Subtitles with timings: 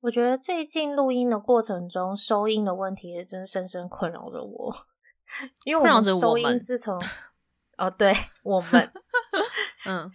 [0.00, 4.74] 我觉得最近录音的过程中，收音的问题真的深深困扰着我，
[5.64, 7.00] 因为我们收音自从
[7.76, 8.92] 哦，对我们，
[9.86, 10.10] 嗯，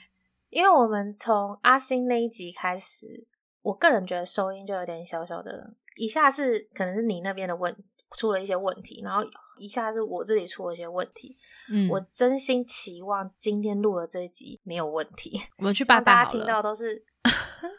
[0.49, 3.25] 因为我们从阿星那一集开始，
[3.61, 7.75] 我个人觉得收音就有点小小的，一下是可能是你那边的问
[8.17, 9.23] 出了一些问题，然后
[9.57, 11.35] 一下是我这里出了一些问题。
[11.69, 15.39] 嗯，我真心期望今天录的这一集没有问题。
[15.57, 17.05] 我们去拜拜大家听到都是，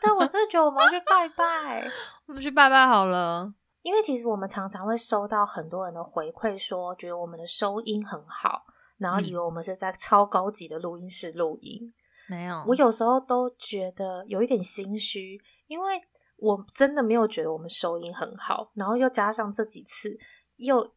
[0.02, 1.88] 但我真的觉得我们要去拜拜。
[2.26, 8.64] 我们去拜拜好了，因为其实我们常常会收到很多人的回馈，说觉得我们的收音很好，
[8.98, 11.92] 然后以为我们是在超高级的录音室录音。
[12.28, 16.00] 没有，我有时候都觉得有一点心虚，因为
[16.36, 20.16] 我真的没有觉得我们收音很好，然后又加上这几次
[20.56, 20.92] 又。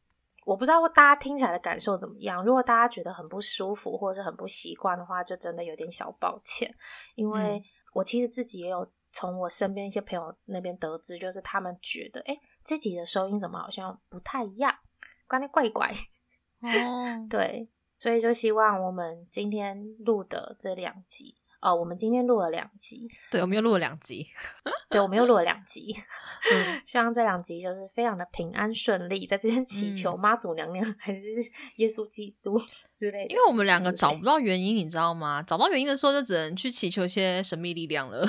[0.46, 2.46] 我不知道大家听起来的感受怎么样。
[2.46, 6.72] 如果大家觉得很不舒服或者是很不习惯的话，就真的有点小抱歉。
[7.16, 7.60] 因为
[7.96, 14.76] 我其实自己也有从我身边一些朋友那边得知，就是他们觉得，哎，这集的收音怎么好像不太一样，
[15.28, 15.94] 怪怪怪。
[16.60, 21.38] 哦， 对，所以就希望我们今天录的这两集。
[21.66, 24.28] 哦，我们今天录了两集，对，我们又录了两集，
[24.88, 25.96] 对，我们又录了两集，
[26.54, 31.22] 嗯，希望这两集就是非常的平安顺利，在这边祈求妈祖娘娘还是
[31.78, 32.62] 耶稣基督
[32.96, 35.42] 之类的，因为我们两个找不到原因，你知道吗？
[35.42, 38.24] 找到原因的时候，就只能去祈求一些神秘力量了。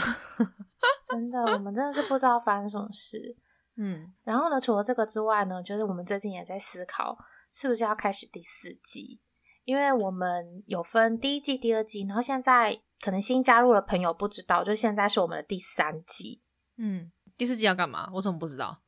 [1.06, 3.36] 真的，我们真的是不知道发生什么事。
[3.76, 7.18] 嗯，然后呢，除了这个之外呢，就是我们最近也在思考，
[7.52, 9.20] 是不是要开始第四季，
[9.66, 12.80] 因为我们有分第一季、第二季，然后现在。
[13.00, 16.42] 可能新加入的朋友不知道，就现在是我们的第三季。
[16.78, 18.08] 嗯，第四季要干嘛？
[18.12, 18.78] 我怎么不知道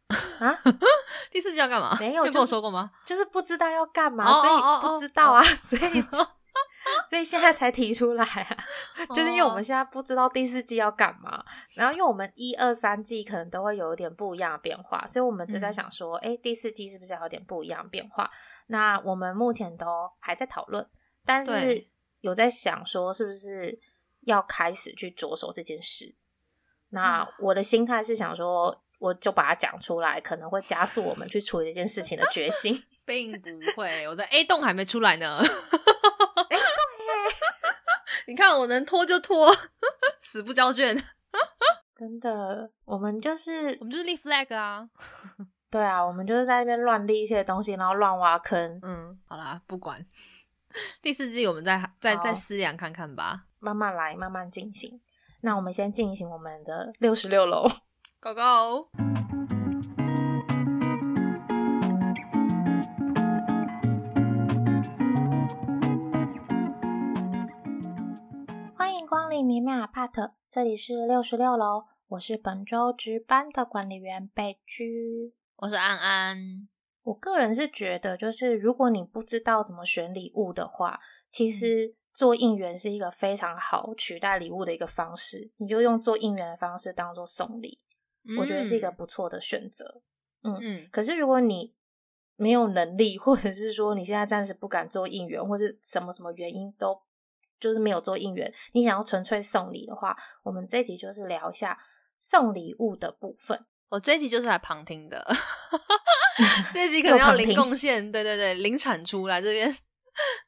[0.40, 0.54] 啊？
[1.30, 1.96] 第四季要干嘛？
[2.00, 2.90] 没有跟我说过吗？
[3.06, 6.02] 就是不知道要干嘛，所以不知道啊， 所以
[7.06, 8.56] 所以现在才提出来啊。
[9.14, 18.30] 就是因为我们现在不知道第四季要干嘛，然后因为我们一二三季可能都会有一点不一样的变化，所以我们就在想说，哎，第四季是不是要有点不一样的变化？
[18.68, 19.86] 那我们目前都
[20.18, 20.86] 还在讨论，
[21.24, 21.86] 但是
[22.20, 23.78] 有在想说，是不是？
[24.22, 26.14] 要开始去着手这件事，
[26.90, 34.06] 那我的心态是想说，我就把它讲出来，可能会加速我们去处理这件事情的决心， 并不会。
[34.08, 35.40] 我的 A 栋还没出来呢，
[38.26, 39.54] 你看我能拖就拖，
[40.20, 41.02] 死不交卷。
[41.94, 44.88] 真的，我们就是我们就是立 flag 啊，
[45.68, 48.78] 对啊，我们就是在那边乱立一些东西，然后乱挖坑。
[48.82, 50.04] 嗯，好啦，不管
[51.02, 53.46] 第四季，我们再再再思量看看吧。
[53.60, 55.00] 慢慢来，慢慢进行。
[55.40, 57.66] 那我们先进行我们的六十六楼，
[58.22, 58.88] Go Go！
[68.76, 76.68] 欢迎光临绵绵 Apart，这里是六十六楼，我是本周值班的管理员贝居，我是安安。
[77.02, 81.96] 我个人是觉得，就是如果你不知道怎么选礼物的话，其实。
[82.18, 87.78] 做应援是一个非常好取代礼物的一个方式，你就用做应援的方式当做送礼，
[88.36, 90.02] 我觉得是一个不错的选择。
[90.42, 90.88] 嗯嗯。
[90.90, 91.72] 可是如果你
[92.34, 97.00] 没有能力，或者是说你现在暂时不敢做应援，或者什么什么原因都
[97.60, 101.78] 就是没有做应援，你想要纯粹送礼的话，我们这集就是聊一下
[102.18, 103.64] 送礼物的部分。
[103.90, 105.24] 我这集就是来旁听的，
[106.74, 109.72] 这集可能要零贡献，对对对，零产出来这边。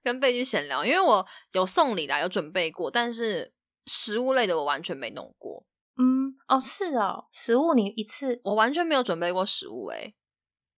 [0.02, 3.52] 跟贝居闲聊，因为我有送礼啦，有准备过，但是
[3.86, 5.64] 食物类的我完全没弄过。
[5.96, 10.14] 嗯，哦，是哦，食物你一次我完全没有准备过食物，诶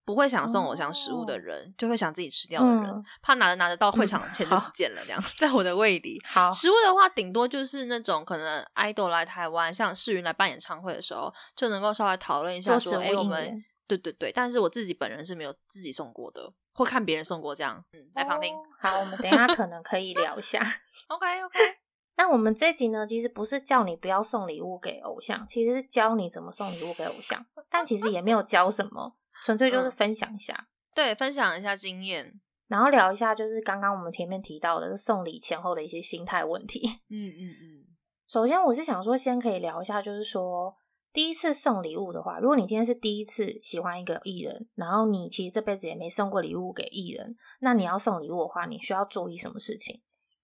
[0.05, 6.21] 不会想送偶像食物的人，就会想自己吃掉的人，怕拿着拿着到会场钱就不见了，这样在我的胃里。
[6.25, 13.63] 好，食物的话，顶多就是那种可能 idol 来台湾，像世云来办演唱会的时候，就能够稍微讨论一下，说，哎，我们
[13.97, 16.53] 对对对，但是我自己本人是没有自己送过的。
[16.75, 18.51] 或看别人送过这样，嗯，来旁听。
[18.79, 20.59] 好，我们等一下可能可以聊一下。
[21.07, 21.59] OK OK。
[22.17, 27.45] 那我们这集呢，其实不是叫你不要送礼物给偶像，其实是教你怎么送礼物给偶像。
[27.69, 30.67] 但其实也没有教什么，纯粹就是分享一下。
[30.95, 36.81] 对，分享一下经验，然后聊一下就是刚刚我们前面提到的是送礼前后的一些心态问题。
[37.11, 37.85] 嗯嗯嗯。
[38.27, 40.75] 首先，我是想说，先可以聊一下，就是说。
[41.13, 50.01] 第一次送礼物的话，如果你今天是第一次喜欢一个艺人，然后你其实这辈子也没送过礼物给艺人，那你要送礼物的话，你需要注意什么事情？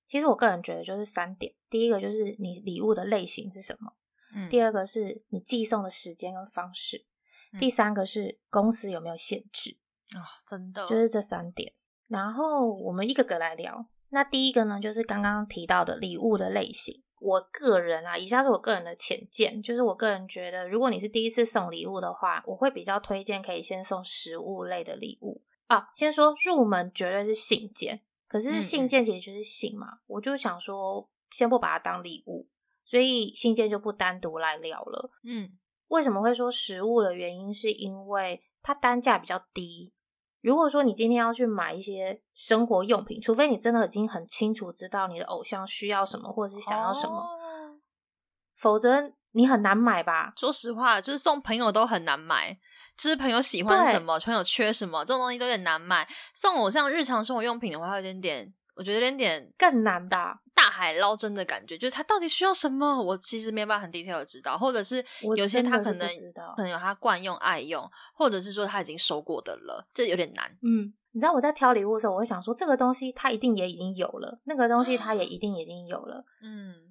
[0.08, 3.92] 其实我个人觉得就是三点：第一个就是你礼物的类型是什么；
[4.36, 7.00] 嗯，第二个是你寄送的时间跟方式；
[7.60, 9.78] 第三个是公司有没有限制
[10.16, 10.22] 啊？
[10.48, 11.74] 真的，就是这三点。
[12.08, 13.88] 然后我们一个个来聊。
[14.10, 17.04] 那第一个呢，就是刚刚提到的礼物的类型。
[17.20, 25.90] 我个人啊，以下是我个人的浅见，就是我个人觉得，如果你是第一次送礼物的话，我会比较推荐可以先送食物类的礼物啊。
[25.94, 32.48] 先说入门绝对是信件，可是信件其实就是信嘛，我就想说先不把它当礼物，
[32.86, 35.12] 所以信件就不单独来聊了。
[35.24, 35.58] 嗯，
[35.90, 39.92] 为什么会说食物的原因，是因为它单价比较低。
[40.42, 47.24] 如果说你今天要去买一些生活用品，除非你真的已经很清楚知道你的偶像需要什么，或者是想要什么，
[48.58, 50.34] 否则你很难买吧。
[50.38, 52.58] 说实话，就是送朋友都很难买，
[52.98, 56.08] 就是朋友喜欢什么，朋友缺什么，这种东西都有点难买。
[56.34, 58.54] 送偶像日常生活用品的话，有点点。
[58.76, 60.16] 我觉得有点点更难的
[60.60, 65.04] 大海捞针的感觉，就是他到底需要什么，我其实没办法很 detail 的知道，或者是
[65.38, 66.10] 有些他可能
[66.58, 70.52] 可能有他惯用爱用，或者是说他已经收过的了，这有点难。
[70.62, 76.26] 嗯，你知道我在挑礼物的时候，我会想说这个东西他一定也已经有了，那个东西他也一定已经有了。
[76.42, 76.89] 嗯。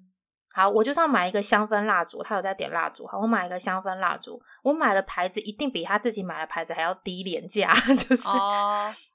[0.51, 3.05] 好，我就算买一个香氛蜡烛，他有在点蜡烛。
[3.05, 8.27] 好，我买一个香氛蜡烛，我买的牌子一定比他自己买的牌子还要低廉价， 就是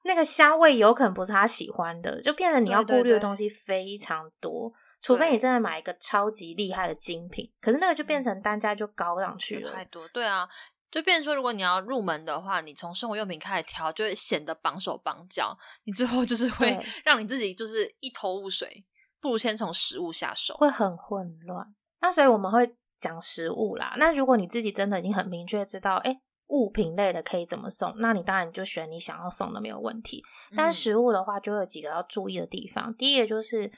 [0.04, 4.72] 那个香味有可能不是他喜欢的，就变成你要顾虑的东西非常多。
[5.02, 9.70] 除非你真的买一个超级厉害的精品，可是那个就变成单价就高上去了。
[9.72, 10.48] 太多，对啊，
[10.90, 15.54] 就变成说，如果你要入门的话，你从生活用品开始挑，就会显得绑手绑脚，
[15.84, 18.82] 你最后就是会让你自己就是一头雾水。
[19.24, 21.66] 不如先从食物下手，会很混乱。
[22.02, 23.94] 那所以我们会讲食物啦。
[23.96, 30.22] 那如果你自己真的已经很明确知道，哎，物品类的可以怎么送，那你当然就选你想要送的没有问题。
[30.54, 32.94] 但食物的话，就有几个要注意的地方。
[32.96, 33.72] 第一个就是，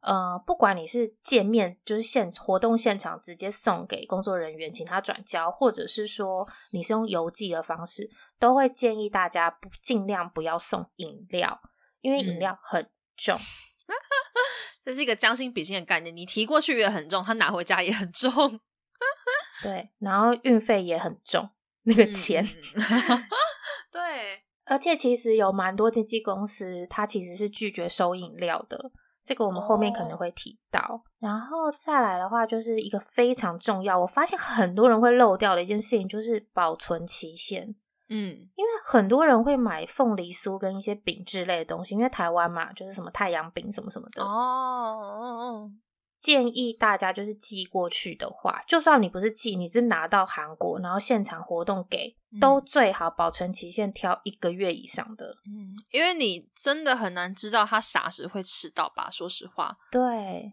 [0.00, 8.08] 呃，不管你是见面，就是现活动现场直接送给工作人员，请他转交，或者是说你是用邮寄的方式，
[8.40, 11.60] 都会建议大家不尽量不要送饮料，
[12.00, 13.36] 因为饮料很重。
[14.86, 18.30] 这是一个将心比心的概念，你提过去也很重，他拿回家也很重，
[19.60, 21.50] 对，然后运费也很重，
[21.82, 22.46] 那个钱，
[23.90, 28.92] 对，而且其实有蛮多经纪公司，它其实是拒绝收饮料的，
[29.24, 31.02] 这个我们后面可能会提到。
[31.18, 37.74] 然后再来的话，就是一个非常重要，我发现很多人会漏掉的一件事情，就是保存期限。
[38.08, 45.70] 嗯，因为很多人会买凤梨酥跟一些饼之类的东西，因为台湾嘛，就是什么太阳饼什么什么的哦。
[46.18, 55.26] 建议大家就是寄过去的话，就算你不是寄，你是拿到韩国，然后现场活动给，都最好保存期限挑一个月以上的。
[55.46, 59.10] 嗯，因为你真的很难知道他啥时会吃到吧？
[59.12, 60.00] 说实话，对，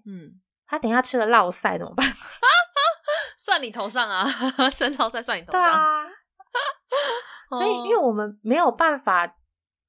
[0.05, 2.05] 嗯，他等下吃了落塞怎么办？
[3.37, 4.25] 算你头上啊，
[4.69, 5.79] 吃落塞算你头上。
[7.53, 9.27] 所以，因为我们没有办法，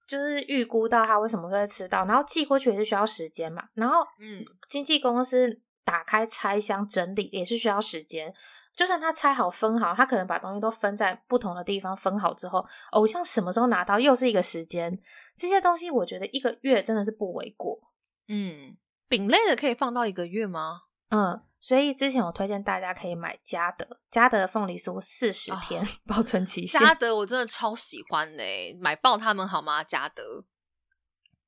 [0.07, 3.65] 就是预估到他为什么会迟到，然后寄过去也是需要时间嘛。
[3.75, 8.33] 然后，嗯，经纪公司打开拆箱整理也是需要时间。
[8.77, 14.99] 就算他拆好分好，他可能把东西都分在不同的地方分好之后，偶像什么时候拿到又是一个时间。
[15.37, 17.79] 这些东西我觉得一个月真的是不为过。
[18.27, 18.77] 嗯，
[19.09, 20.81] 饼类的可以放到一个月吗？
[21.11, 21.41] 嗯。
[21.67, 26.79] 所以之前我推荐大家可以买嘉德，嘉德凤梨酥四十天 保存期限。
[26.79, 29.83] 嘉德我真的超喜欢嘞，买爆他们好吗？
[29.83, 30.45] 嘉德，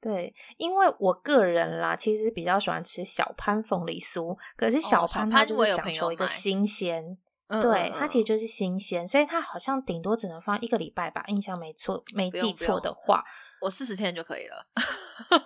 [0.00, 13.22] 对，因为我个人啦，其实比较喜欢吃小潘凤梨酥，可是小潘它就是讲求一个新鲜，对，它其实就是新鲜，所以它好像顶多只能放一个礼拜吧，印象没错，没记错的话，
[13.60, 14.66] 我四十天就可以了。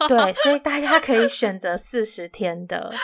[0.07, 2.95] 对，所以 大家可以选择四十天的。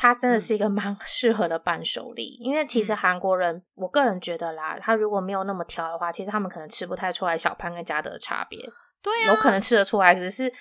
[0.00, 8.58] 它真的是一个蛮 适合的伴手礼，因为其实韩国人，我个人觉得啦，他如果没有那么挑的话，其实他们可能吃不太出来小潘跟嘉德的差别。
[9.02, 10.52] 对，有可能吃得出来，只是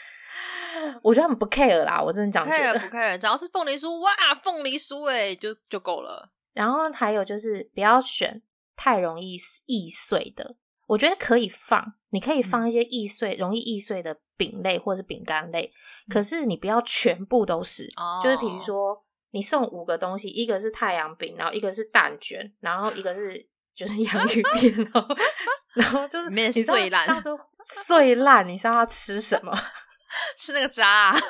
[1.03, 2.01] 我觉得他们不 care 啦。
[2.01, 4.11] 我真的讲觉得不 care，只要是凤梨酥，哇，
[4.43, 6.31] 凤梨酥哎，就就够了。
[6.53, 8.41] 然后还有就是不要选
[8.75, 10.55] 太容易易碎的，
[10.87, 15.71] 我觉得可以放，你可以放一些易碎、容易易碎的饼类或者是饼干类，
[16.09, 17.87] 可是你不要全部都是，
[18.23, 19.03] 就是比如说。
[19.31, 25.15] 你送五个东西，一个是太阳饼，然后一个是蛋卷，然后一个是就是洋芋片，然后
[25.75, 29.53] 然后就是面碎烂，到时候碎烂，你知道他吃什么？
[30.35, 31.13] 吃那个渣。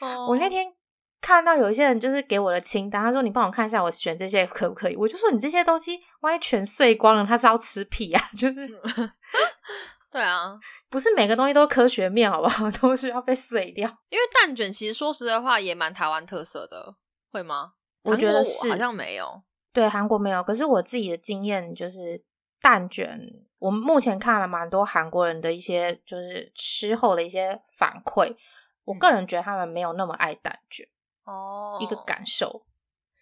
[0.00, 0.66] 啊我那天
[1.20, 4.96] 看到有一些人就是给我的清单，他说你帮我看一下，我选这些可不可以？
[4.96, 8.30] 我就说你这些东西万一全碎光了，他是要吃屁啊？
[8.36, 8.68] 就是
[10.10, 10.58] 对啊。
[10.94, 12.70] 不是每个东西都科学面，好不好？
[12.80, 13.90] 都是要被碎掉。
[14.10, 16.94] 因为蛋卷其实说实在话也蛮台湾特色的，
[17.32, 17.72] 会吗？
[18.02, 19.42] 我觉得是，好像没有。
[19.72, 20.40] 对，韩国没有。
[20.44, 22.22] 可是我自己的经验就是
[22.60, 23.20] 蛋卷，
[23.58, 28.36] 我们目前看了蛮多韩国人的一些就是吃后的一些反馈，
[28.84, 30.86] 我个人觉得他们没有那么爱蛋卷
[31.24, 32.64] 哦，一个感受，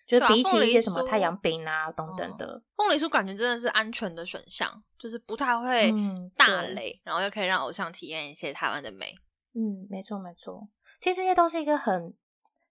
[0.06, 5.92] 就是比起一些什么太阳饼啊等等的，凤梨酥感觉真的是安全的选项，就是不太会
[6.36, 9.14] 大雷，然后又可以让偶像体验一些台湾的美。
[9.54, 10.68] 嗯，没错没错，
[11.00, 12.14] 其实这些都是一个很。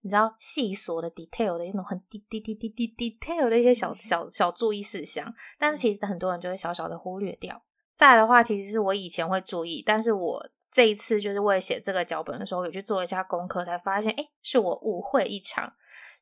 [0.03, 7.61] 你知道细琐的 detail 的一种很滴滴滴滴滴 detail 的一些小小小注意事项，但是其实很多人就会小小的忽略掉。
[7.95, 15.71] 再来的话，其实是我以前会注意，但是我这一次就是为了写这个脚本的时候，有去做一下功课，才发现，哎，是我误会一场。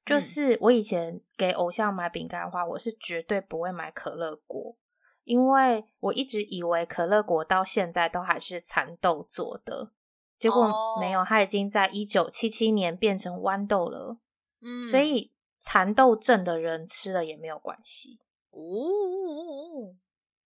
[0.06, 4.76] 就是我以前给偶像买饼干的话，我是绝对不会买可乐果，
[5.24, 9.92] 因为我一直以为可乐果到现在都还是蚕豆做的。
[10.40, 14.18] 结果没有，它已经在一九七七年变成豌豆了。
[14.62, 18.20] 嗯，所以蚕豆症的人吃了也没有关系。
[18.52, 19.94] 哦，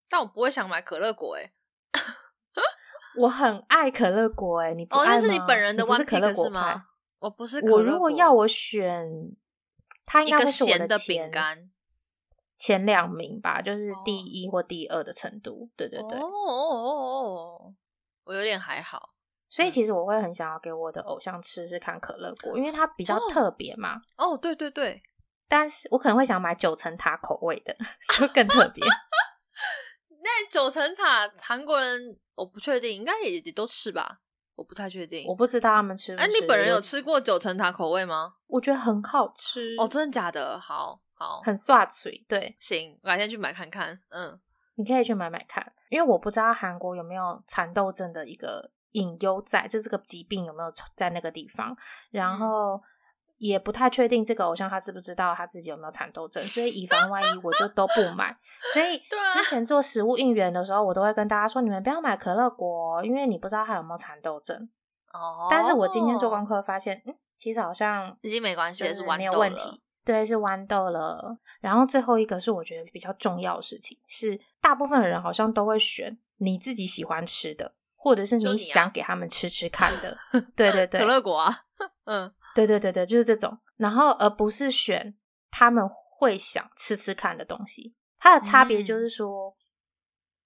[0.10, 1.53] 但我不会想买可乐果哎。
[3.22, 5.19] 我很爱可乐果哎，你不爱吗？
[5.19, 6.86] 是你本人的是可乐果吗？
[7.19, 7.60] 我不是。
[7.72, 9.07] 我如果要我选，
[10.05, 11.57] 它应该是我的饼干
[12.57, 15.69] 前两名吧，就是第一或第二的程度。
[15.75, 16.17] 对对对。
[16.19, 17.74] 哦哦哦，
[18.25, 19.10] 我有点还好。
[19.50, 24.01] 所以其实我会很想要给我的偶像吃吃看可乐果，因为它比较特别嘛。
[24.17, 25.01] 哦，对对对，
[25.48, 27.75] 但是我可能会想买九层塔口味的，
[28.17, 28.83] 就更特别。
[30.24, 34.22] 那九层塔韩国人我不确定，应该也也都吃吧？
[34.55, 36.15] 我不太确定，我不知道他们吃。
[36.15, 38.33] 哎，你本人有吃过九层塔口味吗？
[38.48, 39.75] 我觉得很好吃。
[39.79, 40.60] 哦，真的假的？
[40.60, 42.25] 好好，很刷嘴。
[42.27, 44.00] 对，行，改天去买看看。
[44.10, 44.39] 嗯，
[44.75, 48.72] 你可以去买买看，因为我不知道韩国有没有蚕豆症的一个。
[48.93, 51.75] 隐忧在，就这个疾病有没有在那个地方？
[52.12, 52.79] 然后
[53.43, 58.33] 也不太确定这个偶像他知不知道他自己有没有蚕豆症，所以以防万一，我就都不买。
[58.73, 58.97] 所以
[59.33, 64.57] 之前做食物应援的时候，我都会跟大家说，你们不要买可乐果，因为你不知道他有没有蚕豆症。
[65.12, 65.47] 哦。
[65.51, 69.81] 但是我今天做功课发现，嗯，其实好像已经没关系，是没有问题。
[70.05, 71.38] 对，是豌豆了。
[71.59, 77.73] 然后最后一个是我觉得比较重要的事情，是大部分的人好像都会选你自己喜欢吃的。
[77.95, 80.17] 或者是你想给他们吃吃看的，
[80.57, 81.57] 对对对，可乐果啊，
[82.03, 85.15] 嗯，对对对对，就是这种，然后而不是选
[85.50, 87.93] 他们会想吃吃看的东西。
[88.19, 89.55] 它的差别就是说，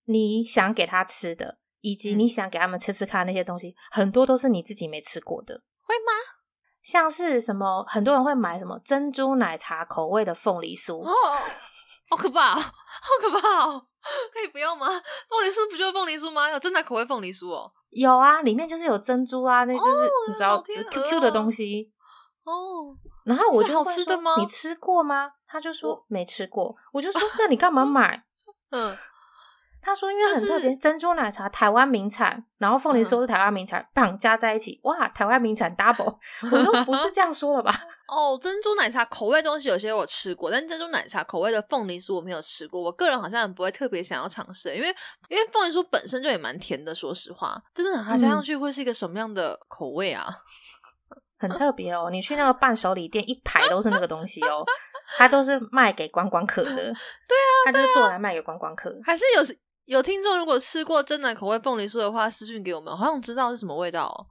[0.05, 6.11] 你想给他吃的，以及你想给他们吃吃看那些东西，很多都是你自己没吃过的，会吗？
[6.81, 11.13] 像是什么，很多人会买什么珍珠奶茶口味的凤梨酥，哦，
[12.09, 12.69] 好可怕，好
[13.21, 13.85] 可怕哦。
[14.33, 14.87] 可以不要吗？
[15.29, 16.49] 凤梨酥不就是凤梨酥吗？
[16.49, 17.69] 有真的口味凤梨酥哦。
[17.89, 21.91] 有啊，里面就是有珍珠啊，那就是你知道 Q Q 的东西
[22.51, 22.95] 哦。
[23.25, 24.35] 然后我就好吃的吗？
[24.39, 25.31] 你吃过吗？
[25.47, 26.75] 他就说没吃过。
[26.91, 28.23] 我就说 那你干嘛买？
[28.71, 28.97] 嗯。
[29.79, 36.17] 他说：“因为很特别，珍珠奶茶台湾名产，然后凤梨酥是台湾名产，棒加在一起，哇，台湾名产 double。
[36.51, 37.73] ”我说：“不是这样说的吧？”
[38.09, 42.81] 哦，珍珠奶茶口味东西有些我吃过，但珍珠奶茶口味的凤梨酥我没有吃过。
[42.81, 44.93] 我个人好像不会特别想要尝试，因为
[45.29, 46.93] 因为凤梨酥本身就也蛮甜的。
[46.93, 50.27] 说实话，珍珠奶茶加上去会是一个什么样的口味啊？
[51.37, 52.09] 很特别哦！
[52.11, 54.65] 你去那个伴手礼店，一排都是那个东西哦，
[55.17, 56.75] 它都是卖给观光客的。
[56.75, 56.93] 对啊，
[57.65, 59.57] 它就是做来卖给观光客，还是有。
[59.87, 64.27] 有听众如果吃过真奶口味凤梨酥的话，私信给我们，好像知道是什么味道，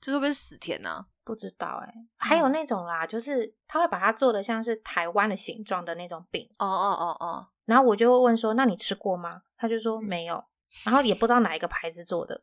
[0.00, 1.04] 就是会不会死甜呢？
[1.24, 1.92] 不知道哎。
[2.16, 6.48] 还有那种啦，就是他会把它做的像是台湾的形状的那种饼。
[6.60, 7.46] 哦哦哦哦。
[7.64, 10.40] 然后我就会问说：“那你吃过吗？”他就说没有，
[10.84, 12.40] 然后也不知道哪一个牌子做的。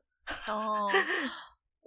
[0.49, 0.91] 哦。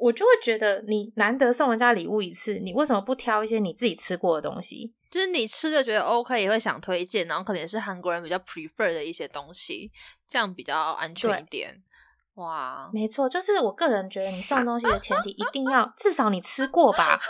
[0.01, 4.93] 我就会觉得，你难得送人家礼物一次，你为什么不挑一些你自己吃过的东西？
[5.11, 9.91] 就是你吃的觉得 OK，也会想推荐，然后可能也是韩国人比较 prefer 的一些东西，
[10.29, 11.83] 这样比较安全一点。
[12.35, 17.21] 哇，没错，就是我个人觉得，你送东西的前提 一定要至少你吃过吧。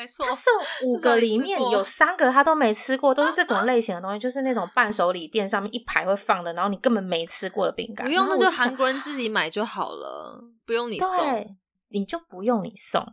[0.00, 8.06] 没错，送五个里面有三个他都没吃过，都是这种 类型的东西，就是那种伴手礼店上面一排会放的，然后你根本没吃过的饼干。
[8.06, 11.56] 不用，那就韩国人自己买就好了，不用你送，
[11.88, 13.06] 你就不用你送。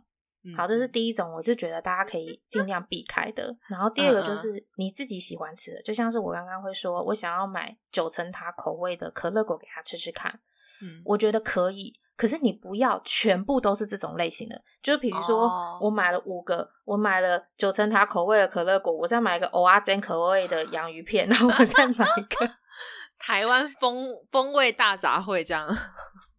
[0.56, 3.54] 好，这是第一种，我就觉得大家可以尽量避开的。
[3.68, 10.40] 然后第二个就是你自己喜欢吃的，就像是我刚刚会说，我想要买九层塔口味的可乐果给他吃吃看。
[10.80, 11.92] 嗯，我觉得可以。
[12.18, 15.48] 可是你不要全部都是这种类型的，就比如说
[15.80, 22.50] 我买了五个，我买了九层塔口味的可乐果，我再买一个欧阿珍口味的洋芋片，然后我再买一个。
[23.20, 25.68] 台湾风风味大杂烩，这样。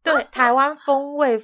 [0.04, 1.40] 对，台湾风味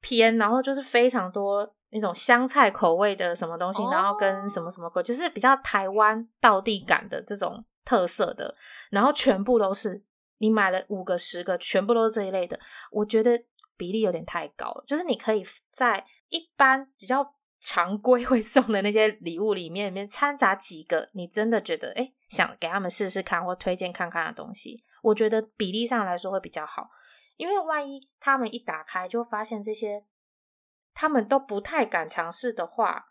[0.00, 8.54] 偏，然后就是非常多那种香菜口味的什么东西，然后跟什么什么鬼，就是比较台湾道地感的这种特色的，
[8.90, 10.04] 然后全部都是
[10.38, 12.56] 你买了五个十个，全部都是这一类的，
[12.92, 13.42] 我觉得。
[13.76, 14.84] 比例有点太高了。
[14.86, 26.88] 就是你可以在一般比较常规会送的那些礼物里面，里面掺杂几个你真的觉得哎想给他们试试看或推荐看看的东西，我觉得比例上来说会比较好。
[27.36, 30.04] 因为万一他们一打开就发现这些
[30.94, 33.06] 他们都不太敢尝试的话，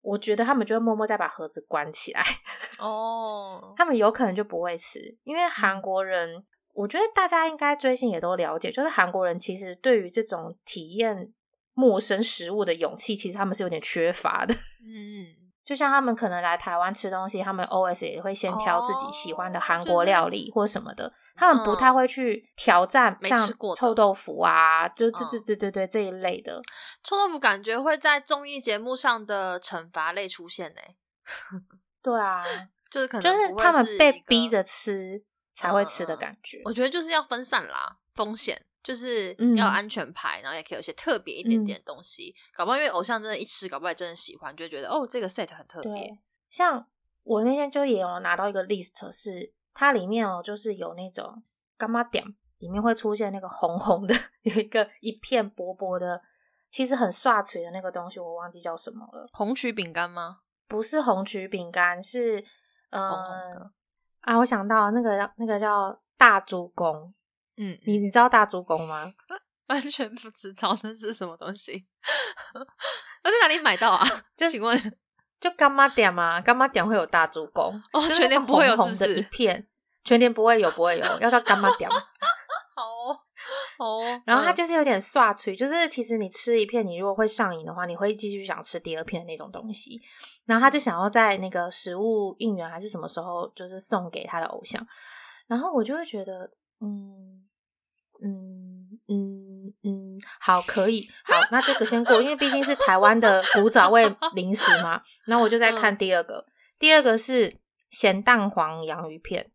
[0.00, 2.22] 我觉得他们就会默默再把盒子关起来。
[2.78, 11.32] 哦， 他们有可能就不会吃，因为韩国人，我觉得大家应该追星也都了解，就是韩国人其实对于这种体验
[11.74, 14.54] 陌生食物的勇气，其实他们是有点缺乏的。
[14.84, 15.46] 嗯。
[15.64, 26.62] 就像他们可能来台湾吃东西，他们 always 也会先挑自己喜欢的韩国料理或什么的，他们不太会去挑战像臭豆腐啊，就对对对对对这一类的。
[27.02, 30.80] 臭豆腐感觉会在综艺节目上的惩罚类出现呢。
[32.00, 32.44] 对啊，
[32.88, 35.20] 就是可能就是他们被逼着吃
[35.56, 36.62] 才会吃的感觉。
[36.64, 38.64] 我觉得就是要分散啦风险。
[38.86, 46.16] 就是要安全牌，然后也可以有些特别一点点东西，搞不好因为偶像真的，一吃搞不好真的喜欢，就觉得哦，这个 set 很特别。
[46.48, 46.86] 像
[47.24, 51.42] 我那天就也有拿到一个 list，是它里面哦，就是有那种
[51.76, 52.24] 干妈点，
[52.58, 56.22] 里面会出现那个红红的， 有一个一片薄薄的，
[56.70, 59.26] 其实很刷嘴的那个东西，我忘记叫什么了。
[59.32, 60.38] 红曲饼干吗？
[60.68, 62.38] 不是红曲饼干，是
[62.90, 63.68] 嗯
[64.26, 67.14] 啊，我想到那个那个叫大猪公。
[67.56, 69.10] 嗯，你你知道大猪公吗？
[69.68, 71.86] 完全不知道那是什么东西。
[72.54, 74.04] 我在哪里买到啊？
[74.36, 74.76] 就请问，
[75.40, 76.40] 就干妈点嘛？
[76.40, 77.80] 干妈点会有大猪公？
[77.92, 79.16] 哦，全年不会有，是不是？
[79.16, 79.66] 一片
[80.04, 81.88] 全年不会有，不会有，要到干妈点。
[82.74, 83.20] 好哦，
[83.78, 84.02] 哦。
[84.24, 90.00] 然后它就是有点刷脆，就是其实你吃一片，你如果会上瘾的话，你会继续想吃第二片的那种东西。
[90.44, 94.86] 然后他就想要在那个食物应援还是什么时候，就是送给他的偶像。
[95.46, 97.42] 然后我就会觉得，嗯。
[98.24, 105.02] 嗯嗯嗯，好，可以，好，那这个先过，因为毕竟是台湾的古早味零食嘛。
[105.26, 106.46] 那我就再看第二个，
[106.78, 107.58] 第二个是
[107.90, 109.50] 咸蛋黄洋芋片，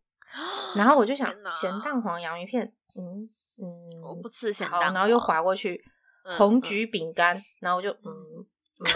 [0.76, 1.28] 然后我就想
[1.60, 3.28] 咸蛋黄洋芋片，嗯
[3.60, 5.82] 嗯，我不吃咸蛋，然后又划过去
[6.24, 8.46] 红橘饼干，然后我就嗯
[8.78, 8.86] 嗯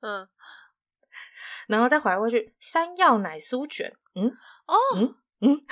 [0.00, 0.28] 嗯，
[1.66, 4.26] 然后再划过去山药奶酥卷，嗯
[4.66, 5.60] 哦嗯嗯。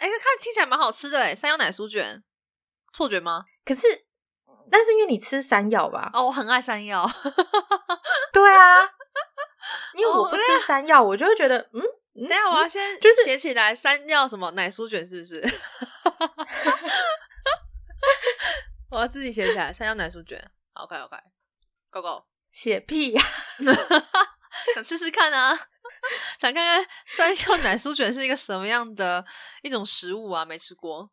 [0.00, 2.22] 哎，看听起来蛮好吃的哎，山药奶酥卷，
[2.92, 3.44] 错觉吗？
[3.64, 3.86] 可是，
[4.70, 6.10] 那是因为你吃山药吧？
[6.14, 7.06] 哦，我很爱山药。
[8.32, 8.82] 对啊，
[9.94, 11.82] 因为我不吃山药，我就会觉得，嗯，
[12.28, 15.42] 等下我要先就是写起来，山药什么奶酥卷是不是？
[18.90, 20.50] 我要自己写起来，山药奶酥卷。
[20.74, 23.22] OK，OK，Go Go，写屁呀！
[24.74, 25.56] 想试试看啊！
[26.40, 29.24] 想看看山药奶酥卷是一个什么样的
[29.62, 30.44] 一种食物啊？
[30.44, 31.10] 没吃过，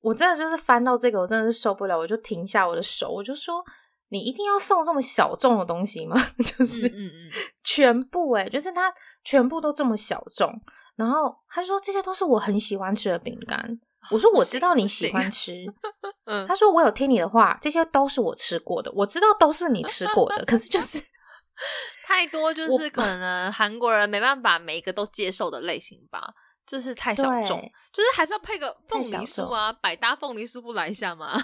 [0.00, 3.64] 我真的就是翻到这个，我真的是受不了，我就停下我的手，我就说
[4.10, 7.30] ：“你一定要送这么小众的东西吗？” 就是嗯嗯，
[7.64, 8.92] 全部哎，就是它
[9.24, 10.52] 全部都这么小众。
[10.96, 13.78] 然后他说：“这些都是我很喜欢吃的饼干。”
[14.10, 15.52] 我说：“我知道你喜欢吃。
[16.26, 21.00] ”嗯，他说：“我有听你的话，这些都是我吃过的，我知道都是你吃过的，可是就是。”
[22.06, 26.32] 太多就是可能韩国人没办法每一个都接受的类型吧，
[26.66, 27.60] 就是太小众，
[27.92, 31.36] 就是还是要配个凤梨酥啊，百搭凤梨酥不来一下吗？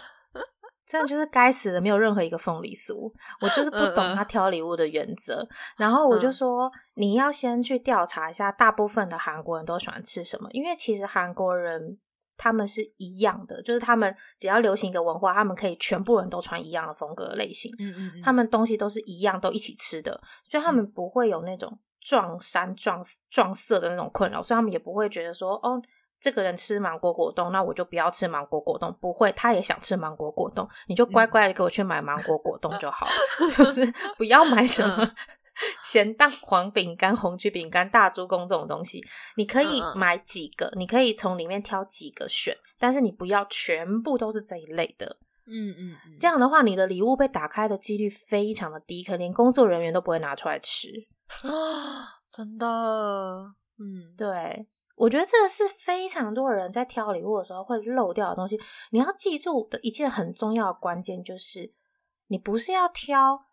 [0.94, 5.46] 真的就是该死的，没有任何一个凤梨酥，我就是不懂他挑礼物的原则。
[5.76, 11.98] 然后我就说，你要先去调查一下，大部分的韩国人都喜欢吃什么，因为其实韩国人。
[12.37, 17.72] 他们是一样的，就是他们只要流行一个文化，他们可以全部人都穿一样的风格类型。
[17.78, 25.80] 嗯嗯，他们东西都是一样，都一起吃的，所以他们不会有那种撞衫撞撞色的那种困扰，所以他们也不会觉得说，哦，
[26.25, 28.91] 这个人吃芒果果冻，那我就不要吃芒果果冻。
[28.99, 33.07] 不会，他也想吃芒果果冻，你就乖乖的给我去买芒果果冻就好，
[33.59, 33.85] 就是
[34.17, 35.13] 不要买什么。
[35.85, 39.05] 咸蛋黄饼干、红曲饼干、大猪公这种东西，
[39.37, 45.19] 你可以买几个，你可以从里面挑几个选，但是你不要全部都是这一类的。
[45.47, 50.89] 嗯嗯嗯，这样的话，你的礼物被打开的几率非常的低，可能连工作人员都不会拿出来吃
[51.43, 52.17] 啊！
[52.33, 52.67] 真的，
[53.79, 58.59] 嗯，对，我觉得这个是非常多人在挑礼物的时候会漏掉的东西。
[58.90, 61.72] 你要记住的一件很重要的关键就是，
[62.28, 63.46] 你不是要挑。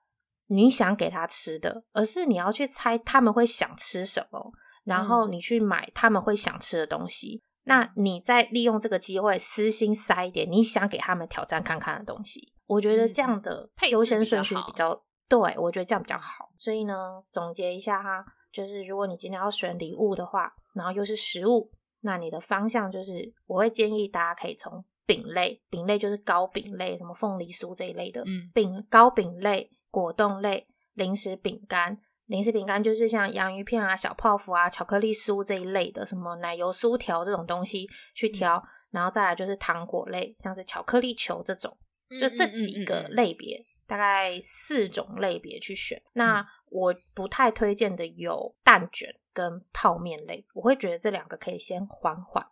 [0.48, 4.52] 你想给他吃的，而是你要去猜他们会想吃什么，
[4.84, 7.42] 然后你去买他们会想吃的东西。
[7.64, 12.52] 那你再利用这个机会私心塞一点你想给他们挑战看看的东西。
[12.68, 16.50] 我觉得这样的优先顺序比较对，我觉得这样比较好。
[16.58, 21.70] 所以呢，总结一下哈，就是如果你今天要选礼物的话，然后又是食物，
[22.02, 31.98] 那你的方向就是我会建议大家可以从饼类，饼类就是糕饼类，什么凤梨酥这一类的，嗯饼糕饼类、果冻类、零食饼干。
[32.28, 37.86] 零食饼干就是像洋芋片啊、小泡芙啊、巧克力酥这一类的，什么奶油酥条这种东西
[38.16, 41.78] 去挑，然后再来就是糖果类，像是巧克力球这种，
[42.22, 46.02] 就这几个类别，大概四种类别去选。
[46.14, 52.44] 那我不太推荐的有蛋卷跟泡面类，我会觉得这两个可以先缓缓，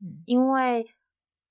[0.00, 0.86] 嗯，因为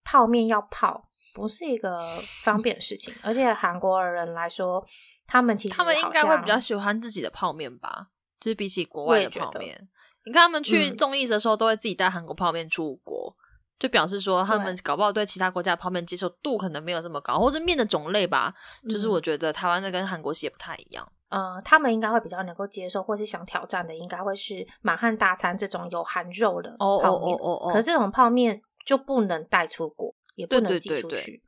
[0.05, 2.01] 泡面要泡不是一个
[2.43, 4.85] 方便的事情，而且韩国人来说。
[5.25, 8.09] 他们其实他们应该会比较喜欢自己的泡面吧，
[8.41, 9.87] 就是比起国外的泡面。
[10.25, 13.33] 你看他们去综艺的时候，都会自己带韩国泡面出国，
[13.79, 18.53] 就表示说他们搞不好对其他国家的泡面接受度可能没有这么高，或者面的种类吧。
[18.89, 21.09] 就是我觉得台湾的跟韩国系也不太一样。
[21.33, 27.37] 呃，他们应该会比较能够接受，或是想挑战的，应该会是满汉大餐这种有含肉的泡面。
[27.71, 31.43] 可是这种泡面就不能带出国，也不能寄出去。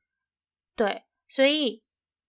[0.76, 1.84] 对，所以。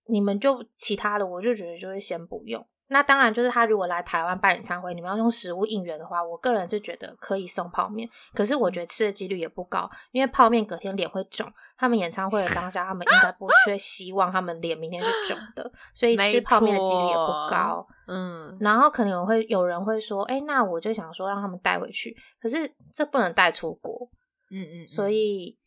[0.09, 2.65] 你们就其他的，我就觉得就是先不用。
[2.89, 8.09] 那当然，就是他如果来台湾办演唱会，你们要用食物应援的话，我个人是觉得可以送泡面。
[8.33, 11.51] 可是我觉得吃的几率也不高，因为泡面隔天脸会肿。
[11.79, 17.87] 他们演唱会的当下，他们应该不 缺希望他们脸明天是肿的，所以吃泡面的几率也不高。
[18.07, 24.09] 嗯，然后可能会有人会说：“哎，那我就想说让他们带回去。”可是这不能带出国。
[24.51, 25.59] 嗯嗯，所以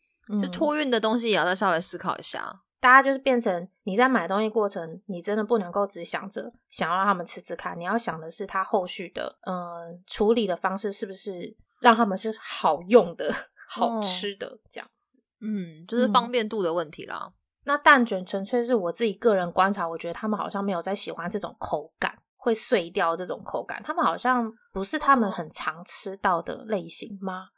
[0.42, 2.52] 就托运的东西也要再稍微思考一下。
[2.80, 13.32] 大家就是变成你在买东西过程，你真的不能够只想着想要让他们吃吃看，你要想的是他后续的嗯处理的方式是不是让他们是好用的、
[13.68, 15.22] 好吃的这样子。
[15.40, 17.32] 嗯，就是方便度的问题啦。
[17.64, 27.48] 那蛋卷纯粹是我自己个人观察，我觉得他们好像没有在喜欢这种口感会碎掉这种口感，他们好像不是他们很常吃到的类型吗？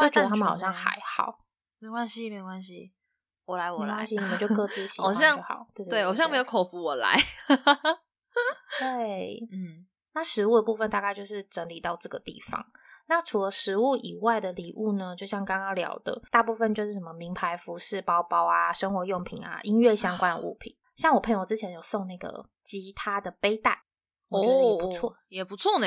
[0.00, 1.38] 就觉得他们好像还好，
[1.78, 2.92] 没关系，没关系。
[3.44, 5.66] 我来，我来，你们就各自 喜欢就好。
[5.90, 7.16] 对，好像没有口福，我来。
[8.78, 12.64] 对， 嗯，那食物的部分大概就是整理到这个地方。
[13.08, 15.14] 那除了食物以外的礼物呢？
[15.16, 20.72] 就像刚刚聊的，大部分就是什么名牌服饰、包包啊、生活用品啊、音乐相关的物品。
[20.94, 23.82] 像我朋友之前有送那个吉他的背带，
[24.28, 25.86] 我觉得也不错，也不错呢。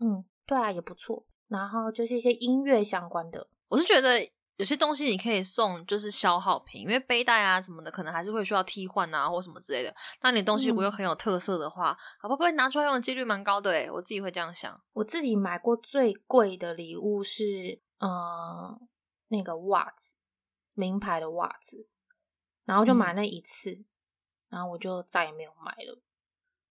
[0.00, 1.24] 嗯，对啊，也不错。
[1.48, 4.18] 然后就是一些音乐相关的，我是觉得。
[4.56, 9.92] 有些东西你可以送，就是消耗品，因为背带啊什么的，可能还是会需要替换啊，或什么之类的。
[10.22, 13.72] 那你东西如果又很有特色的话，会不会拿出来用的几率蛮高的？
[13.72, 14.80] 诶我自己会这样想。
[14.92, 18.80] 我自己买过最贵的礼物是，呃，
[19.28, 20.18] 那个袜子，
[20.74, 21.88] 名牌的袜子，
[22.64, 23.84] 然后就买那一次，
[24.50, 26.00] 然后我就再也没有买了。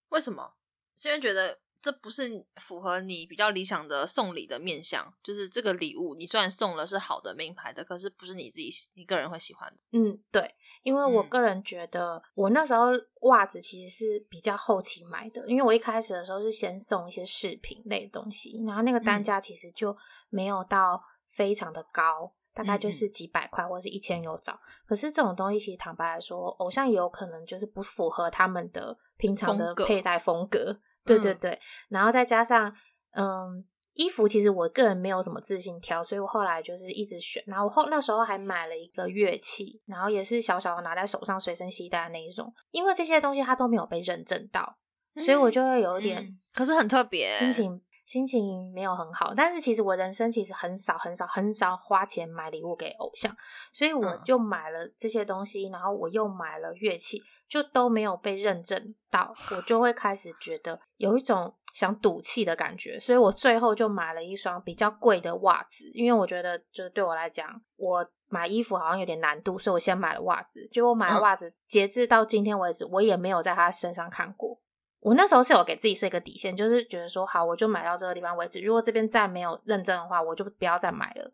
[0.09, 0.53] 为什么？
[0.95, 1.62] 是因为觉得。
[1.83, 9.77] 这不是符合你比较理想的送礼的面相，就是这个礼物，你虽然送了是好的名牌的，可是不是你自己你个人会喜欢的。
[9.91, 10.49] 嗯，对，
[10.83, 12.85] 因为我个人觉得，我那时候
[13.23, 19.93] 袜子其实是比较后期买的，因为我一开始的时候是先送一些饰品类东西，然后那个单价其实就
[20.29, 24.57] 没有到非常的高，大概就是几百块或是一千有找。
[24.85, 30.79] 可是这种东西其实坦白来说，偶像也有可能就是不符合他们的平常的佩戴风格。
[31.05, 32.73] 对对对，然后再加上，
[33.11, 33.63] 嗯，
[33.93, 37.43] 衣服其实我个人没有什么自信挑，所以我后来就是一直选。
[37.45, 42.51] 然后后那时候还买了一个乐器，然后也是小小的拿在手上随身携带的那一种。
[42.71, 44.77] 因为这些东西它都没有被认证到，
[45.23, 49.33] 所以我就会有点，可是很特别，心情心情没有很好。
[49.35, 53.31] 但是其实我人生其实很少很少很少花钱买礼物给偶像，
[53.71, 57.21] 所以我就买了这些东西，然后我又买了乐器。
[57.47, 70.67] 就都没有被认证到，我就会开始觉得有一种想赌气的感觉，所以我最后就买了一双比较贵的袜子，因为我觉得就是对我来讲，我买衣服好像有点难度，所以我先买了袜子。
[70.71, 74.59] 结果买了袜子，截至到今天为止，我也没有在他身上看过。
[74.99, 78.61] 我那时候是有给自己设一个底线，就是觉得说，好，我就买到这个地方为止。
[78.61, 81.31] 如果这边再没有认证的话，我就不要再买了，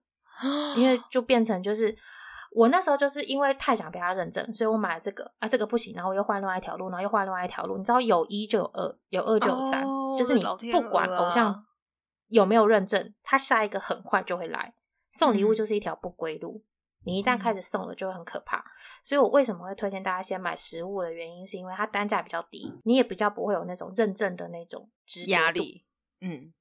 [0.75, 1.95] 因为就变成就是。
[2.51, 7.77] 我那时候就是因为太想被他认证，所以我买了这个啊，这个不行，然后我又换另外一条路，然后又换另外一条路。
[7.77, 9.83] 你知道有一就有二，有二就有三，
[10.17, 11.65] 就是你不管偶像
[12.27, 14.73] 有没有认证，他下一个很快就会来
[15.11, 16.63] 送礼物，就是一条不归路。
[17.05, 18.63] 你一旦开始送了，就会很可怕。
[19.03, 24.89] 所以我为什么会推荐大家先买实物的原因，是因为它单价比较低，你也比较不会有那种认证的那种
[25.27, 25.85] 压力。
[26.21, 26.51] 嗯。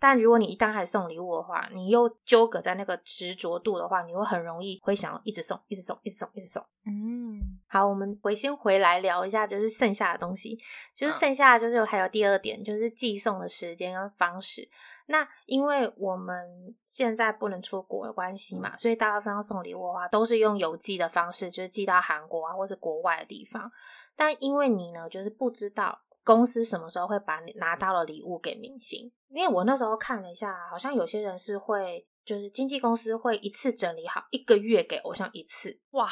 [0.00, 6.64] 但如果你一旦开始送礼物的话，你又纠葛在那个执着度的话，你会很容易会想要一直送，一直送，一直送，一直送。
[6.86, 10.58] 嗯，好，我们回先回来聊一下，就是剩下的东西，
[10.94, 14.66] 就是剩下的就是还有第二点，就是寄送的时间跟方式。
[15.06, 23.70] 那因为我们现在不能出国的关系嘛，所以大部分要送礼物的话，都是用邮寄的方式，就是寄到韩国啊，或是国外的地方。
[24.16, 36.08] 但因为你呢，就是不知道公司什么时候会把你拿到了礼物给明星，因为我那时候看了一下，好像有些人是会，就是经纪公司会一次整理好一个月给偶像一次，哇。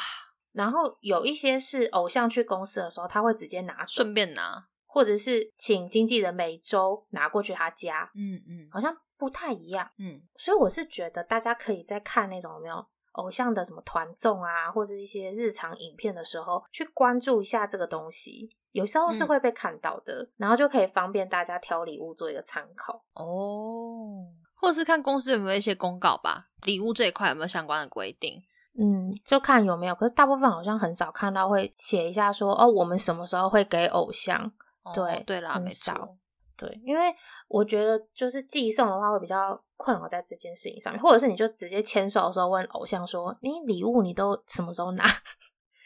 [0.51, 10.23] 然后有一些是偶像去公司的时候，他会直接拿，顺便拿，或者是请经纪人每周拿过去他家，嗯嗯，好像不太一样，嗯。
[10.37, 12.83] 所以我是觉得大家可以再看那种有没有
[13.19, 28.41] 偶像的什么团综啊，或者一些日常影片的时候，去关注一下这个东西，有时候是会被看到的，然后就可以方便大家挑礼物做一个参考哦，或者是看公司有没有一些公告吧，礼物这一块有没有相关的规定。
[28.79, 34.51] 嗯，就看有没有，可是大部分好像很少看到会写一下说哦，我们什么时候会给偶像？
[34.95, 36.15] 对对啦，很少。
[36.59, 37.15] 对，因为
[37.47, 45.05] 我觉得就是寄送的话会比较困扰在这件事情上面，或者是你就直接牵手的时候问偶像说，你礼物你都什么时候拿？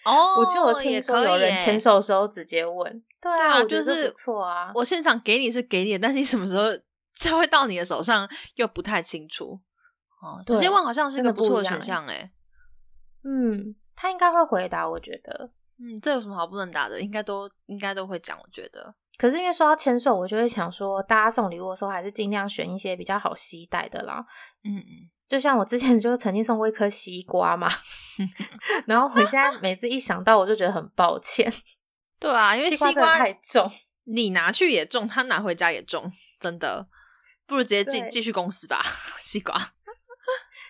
[0.03, 4.71] 哦， 我就有听说有人牵手的时候直接问，对啊，就是不错啊。
[4.73, 6.63] 我现场给你是给你，但是你什么时候
[7.15, 9.59] 就会到你的手上又不太清楚。
[10.23, 12.31] 哦，直接问好像是个不错的选项哎。
[13.23, 16.99] 嗯，他应该会回答，我觉得，嗯，这有什么好不能答的？
[16.99, 18.95] 应该都应该都会讲，我觉得。
[19.17, 24.25] 可是因为说到签售，我就会想说，大家送礼物的时候还是尽量选一些比较好携带的啦。
[24.63, 27.69] 嗯嗯，就像我之前 就曾经送过一颗西瓜嘛，
[28.87, 31.51] 然后我现在每次一想到，我就觉得很抱歉。
[32.19, 33.69] 对啊，因为西瓜太重，
[34.05, 36.87] 你拿去也重，他拿回家也重，真的，
[37.45, 38.81] 不如直接继继续公司吧，
[39.19, 39.55] 西瓜。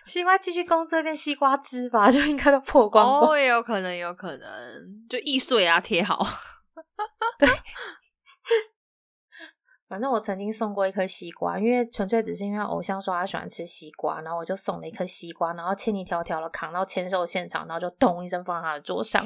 [0.04, 3.30] 西瓜继续工作变西瓜汁吧，就应该都破光光。
[3.30, 6.26] 哦，有可能，有可能，就易碎啊，贴好。
[7.38, 7.48] 对，
[9.88, 19.24] 反正我曾经送过一颗西瓜，因为纯粹只是因为偶像说他喜欢吃西瓜，然后我就送了一颗西瓜，然后千里迢迢的扛到签售现场，然后就咚一声放在他的桌上。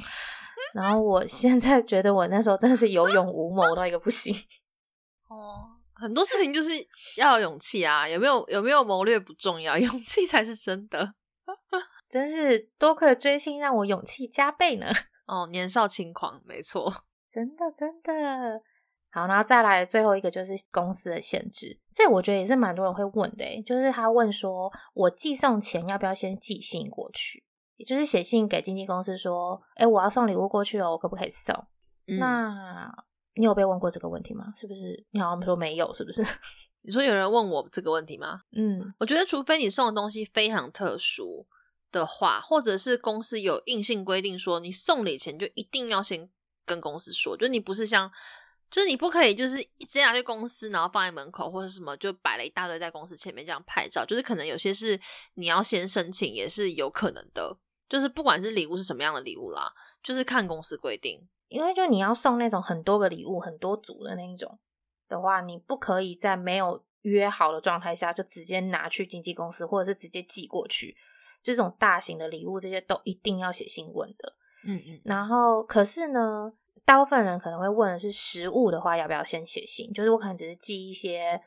[0.75, 4.35] 然后我现在觉得我那时候真的是有勇无谋到一个不行。
[5.29, 5.75] 哦。
[6.01, 6.71] 很多事情就是
[7.17, 11.13] 要有勇气啊，有没有有没有谋略不重要， 勇气才是真的。
[12.09, 14.87] 真是多亏追星让我勇气加倍呢。
[15.27, 18.63] 哦，年少轻狂，没错，真的真的。
[19.11, 27.45] 好，然后再来最后一个就是公司的限制，这我觉得也是蛮多人会问的，就是他问说我寄送前要不要先寄信过去，
[27.77, 31.67] 也就是写信给经纪公司说，哎，我要送礼物过去了，我可不可以送？
[32.19, 33.05] 那。
[33.35, 34.47] 你有被问过这个问题吗？
[34.57, 35.07] 是不是？
[35.13, 36.25] 你好像说没有，是不是？
[36.83, 38.41] 你说有人问我这个问题吗？
[38.51, 41.47] 嗯，我觉得除非你送的东西非常特殊
[41.93, 46.29] 的话，或者是公司有硬性规定说你送礼前就一定要先
[46.67, 48.11] 跟公司说，就是你不是像，
[48.71, 55.01] 就是你不可以就是直接拿去公司，然后放在门口或者什么，就摆了一大堆在公司前面这样拍照，就是可能有些是
[55.35, 57.57] 你要先申请，也是有可能的。
[57.89, 61.27] 就是不管是礼物是什么样的礼物啦，就是看公司规定。
[61.49, 64.59] 因为就你要送那种很多个礼物、很多组的那一种
[65.09, 70.95] 的话，你不可以在没有约好的状态下就直接拿去经纪公司，或者是直接寄过去。
[71.43, 74.35] 这种大型的礼物，这些都一定要写信问的。
[74.65, 75.01] 嗯嗯。
[75.05, 76.53] 然后，可是呢，
[76.89, 79.93] 大部分人可能会问的是食物的话，要不要先写信？
[79.93, 81.39] 就是我可能只是寄一些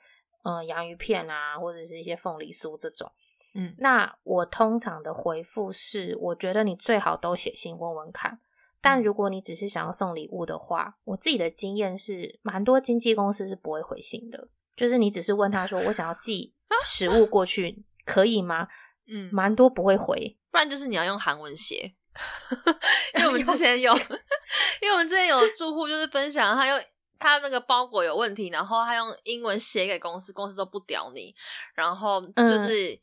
[0.43, 3.11] 嗯洋芋片啊，或者是一些凤梨酥这种。
[3.55, 8.39] 嗯，那我通常的回复是，我觉得你最好都写信问问看。
[8.83, 14.47] 但如果你只是想要送礼物的话，我自己的经验是，蛮多经纪公司是不会回信的。
[14.75, 16.53] 就是你只是问他说：“我想要寄
[16.85, 18.67] 食物过去，可以吗？”
[19.09, 21.95] 嗯，蛮多不会回，不然就是你要用韩文写。
[23.15, 23.93] 因为我们之前有，
[24.81, 26.83] 因为我们之前有住户就是分享，他用
[27.19, 31.33] 他那个包裹有问题，然后他用英文写给公司，公司都不屌你，
[31.73, 32.99] 然后就是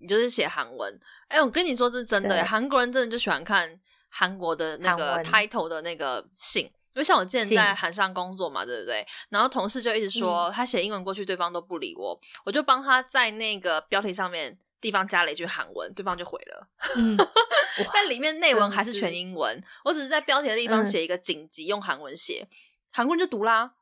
[0.00, 1.00] 你就是写韩文。
[1.28, 3.80] 哎，我跟你说这是真的，韩国人真的就喜欢看。
[4.12, 9.06] 韩国的那个 title 的那个信，因为像我之前在韩商工作嘛，对不对？
[9.28, 16.68] 然后同事就一直说他写英文过去，对方都不理我，我就帮他在那个标题上面地方加了一句韩文，对方就回了。
[16.96, 17.16] 嗯，
[17.92, 22.48] 但里面内文还是全英文，我只是在标题的地方写一个紧急，用韩文写，
[22.90, 23.72] 韩国人就读啦，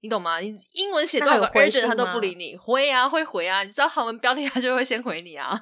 [0.00, 0.38] 你懂吗？
[0.40, 5.60] 你英文写多少个 urgent 他都不理你，回啊会回啊，你知道韩文标题他就会先回你啊。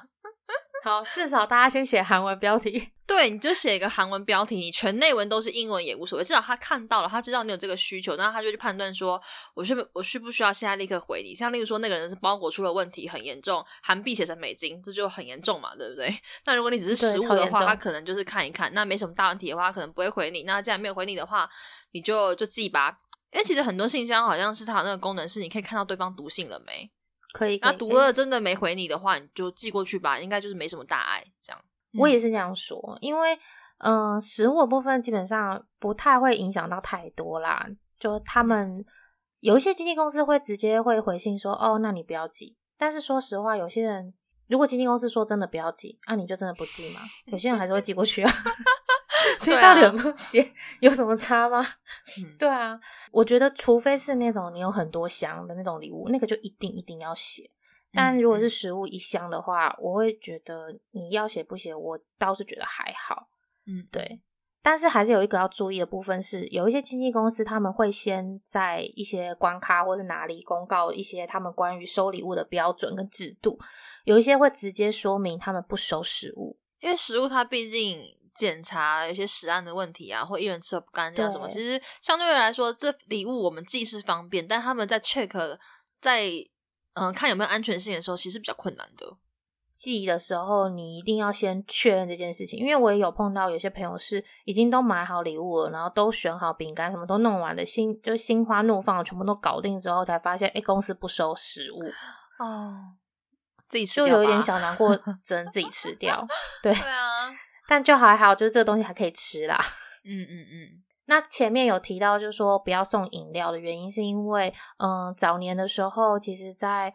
[0.87, 2.91] 好，至少大家先写韩文标题。
[3.05, 9.21] 对，你就写一个韩文标题，你全内文都是英文也无所谓，至少他看到了，他知道你有这个需求，那他就去判断说，
[9.53, 11.33] 我需我需不需要现在立刻回你？
[11.33, 16.13] 像例如说，那个人是包裹出了问题，很严重，韩币写成美金，这就很严重嘛，对不对？
[16.45, 20.43] 那如果你只是实物的话，他可能就是看一看，那没什么大问题的话，可能不会回你。
[20.43, 21.49] 那既然没有回你的话，
[21.91, 22.97] 你就就寄吧。
[23.31, 26.89] 因为其实很多信箱好像是它那个功能是你可以看到对方读信了没？
[27.37, 27.59] 可以。
[27.61, 31.61] 那读了真的没回你的话，你就寄过去吧，应该就是没什么大碍这样。
[31.99, 33.37] 我也是这样说，因为
[33.79, 37.67] 嗯，实物的部分基本上不太会影响到太多啦。
[37.99, 38.83] 就他们
[39.39, 44.13] 有一些经纪公司会直接会回信说：“哦，那你不要寄。”但是说实话，有些人
[44.47, 47.01] 如果经纪公司说真的不要寄，那你就真的不寄吗？
[47.25, 48.31] 有些人还是会寄过去啊。
[49.39, 51.65] 所以到底有没有写有什么差吗？
[52.37, 52.79] 对啊，
[53.11, 57.49] 我觉得除非是那种你有很多箱的那种礼物，那个就一定一定要写。
[57.93, 63.29] 但如果是食物一箱的话，我会觉得你要写不写，我倒是觉得还好。
[63.65, 64.21] 嗯，对。
[64.61, 73.57] 但是还是有一个要注意的部分是，有一些经纪公司他们会先在一些关卡或者哪里公告一些他们关于收礼物的标准跟制度，
[74.03, 78.16] 有一些会直接说明他们不收食物，因为食物它毕竟。
[78.37, 85.57] 检查有些食案的问题啊，或一人吃不干净啊什么，其实相对来说，这礼物我们寄是方便，但他们在 check
[85.99, 86.29] 在
[86.93, 89.17] 嗯看有没有安全性的时候，其实比较困难的。
[89.71, 101.79] 寄的时候，你一定要先确认这件事情，因为我也有碰到有些朋友是已经都买好礼物了，然后都选好饼干，什么都弄完了，心就心花怒放，全部都搞定之后，才发现哎，公司不收食物
[102.39, 102.95] 哦，
[103.69, 106.25] 自己吃就有一点小难过，只能自己吃掉。
[106.63, 107.29] 对对啊。
[107.67, 109.57] 但就还好，就是这个东西还可以吃啦。
[110.05, 110.83] 嗯嗯嗯。
[111.05, 116.93] 那前面有提到，就是说不要送饮料的原因，是因为嗯，早年的时候，其实，在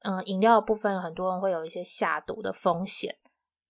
[0.00, 3.16] 嗯饮料部分，很多人会有一些下毒的风险，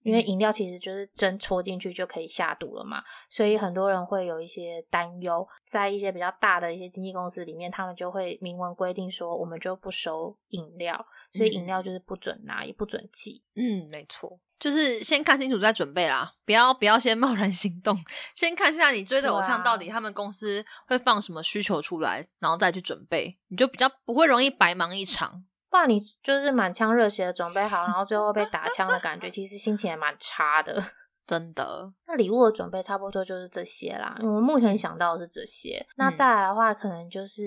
[0.04, 5.46] 因为饮料其实就是针戳进去就可以下毒了嘛，所以很多人会有一些担忧。
[5.66, 13.42] 在一些比较大的一些经纪公司里面，他们就会明文规定说，我们就不收饮料，所以饮料就是不准拿，也不准寄。
[13.56, 14.38] 嗯，没错。
[14.60, 17.98] 就是先看清楚再准备啦，不要不要先贸然行动，
[18.34, 25.44] 先看一下你追的偶像到底他们公司会放什么需求出来，然后再去准备，你就比较不会容易白忙一场。
[25.74, 30.80] 不然你就是满腔热血的准备好，然后最后被打枪的感觉，其实心情也蛮差的，
[31.26, 31.92] 真的。
[32.06, 35.84] 那礼物的准备差不多就是这些啦，我目前想到的是这些。
[35.96, 37.42] 那再来的话，可能就是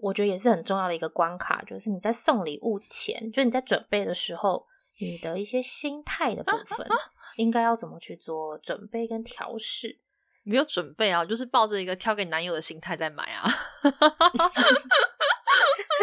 [0.00, 4.66] 我觉得也是很重要的一个关卡，就是你在送礼物前，就你在准备的时候。
[5.00, 6.86] 你的一些心态的部分，
[7.36, 9.98] 应该要怎么去做准备跟调试？
[10.44, 13.48] 没有准备啊，就是抱着一个挑给男友的心态在买啊。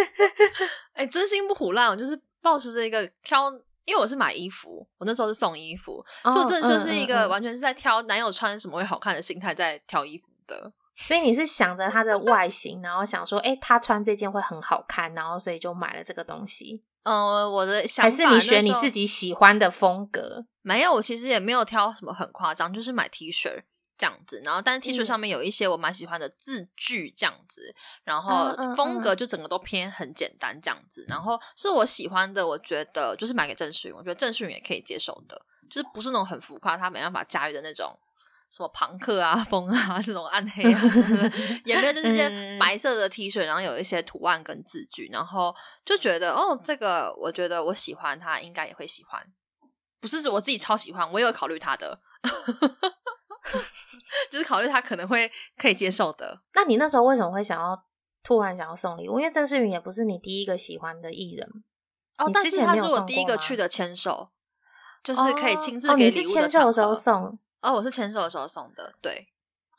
[0.93, 3.51] 哎，真心不胡乱，我就是抱持着一个挑，
[3.85, 10.71] 因为我是买衣服，我那时候是送衣服，所以这就是一个完全是在挑男友穿什么会好看的心态在挑衣服的。
[10.95, 16.83] 所以你是想着他的外形，然后想说，哎，他穿这件会很好看，然后所以就买了这个东西。
[17.03, 20.45] 嗯，我的想法还是你选你自己喜欢的风格。
[20.61, 23.63] 没有，我其实也没有挑什么很夸张，就是买 T 恤
[23.99, 24.41] 这样子。
[24.43, 31.05] 然后，但是 T 恤上面有一些我蛮喜欢的字句这样子，然后风格就整个都偏很简单这样子。
[31.07, 37.99] 然后是我喜欢的，我觉得就是买给郑世云，我觉得郑世云也可以接受的，就是不是那种很浮夸，他没办法驾驭的那种。
[38.51, 40.81] 什么朋克啊、风啊这种暗黑啊，
[41.65, 49.23] 也没有，就是些白色的 T 恤，然后有一些图案跟字句，然后就觉得哦，这个我觉得我喜欢，他应该也会喜欢，
[49.99, 51.99] 不是我自己超喜欢，我也有考虑他的，
[54.29, 56.41] 就是考虑他可能会可以接受的。
[56.53, 57.83] 那你那时候为什么会想要
[58.23, 59.19] 突然想要送礼物？
[59.19, 61.47] 因为郑世云也不是你第一个喜欢的艺人
[62.17, 64.29] 哦，但是他是我第一个去的牵手，
[65.03, 67.39] 就是可以亲自给礼物的时候送。
[67.61, 69.27] 哦，我是牵手的时候送的，对。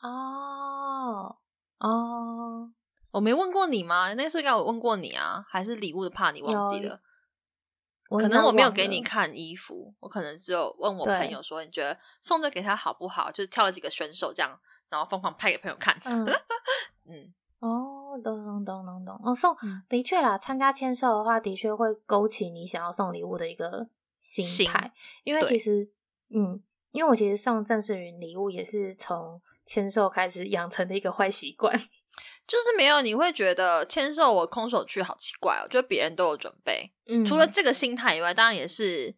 [0.01, 1.35] 哦
[1.79, 2.69] 哦，
[3.11, 4.13] 我没问过你吗？
[4.13, 6.99] 那时候应该我问过你啊，还是礼物的怕你忘记了？
[8.17, 13.31] 可能我没有给你看衣服，我可能只有问我朋友说，你觉得送这给他好不好？
[13.31, 15.97] 就是挑了几个选手这样，然后疯狂拍给朋友看。
[16.05, 16.25] 嗯
[17.07, 19.21] 嗯，哦，懂懂懂懂懂。
[19.23, 19.55] 哦，送
[19.87, 23.87] 的确啦，参加签售的话，的确会勾起你想要送礼物的一个
[24.19, 24.91] 心态，
[25.23, 25.89] 因为其实，
[26.29, 26.61] 嗯。
[26.91, 31.73] 因为我其实送郑世云礼物也是从签售开始养成的一个坏习惯，
[32.51, 39.09] 就是没有你会觉得签售我空手去好奇怪哦，就别人都有准备，嗯，除了这个心态以外，当然也是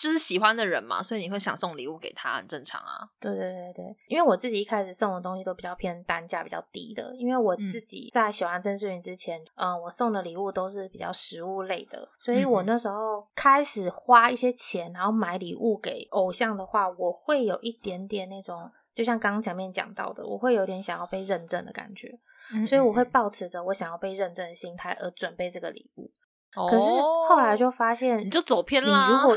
[0.00, 3.08] 就是喜欢的人嘛，所以你会想送礼物给他，很正常啊。
[3.20, 22.18] 对对对对，因为我自己一开始送的东西都比较偏单价比较低的，因为我自己在喜欢郑世云之前，嗯，我送的礼物都是比较实物类的，所以我那时候开始花一些钱，然后买礼物给偶像的话，我会有一点点那种，就像刚刚前面讲到的，我会有点想要被认证的感觉，
[22.66, 26.10] 所以我会保持着我想要被认证的心态而准备这个礼物。
[26.54, 26.84] 可是
[27.28, 29.08] 后来就发现，你就走偏了。
[29.10, 29.36] 如果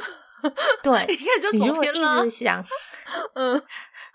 [0.84, 2.20] 对，你看就走偏了。
[2.20, 2.64] 一直想，
[3.34, 3.60] 嗯，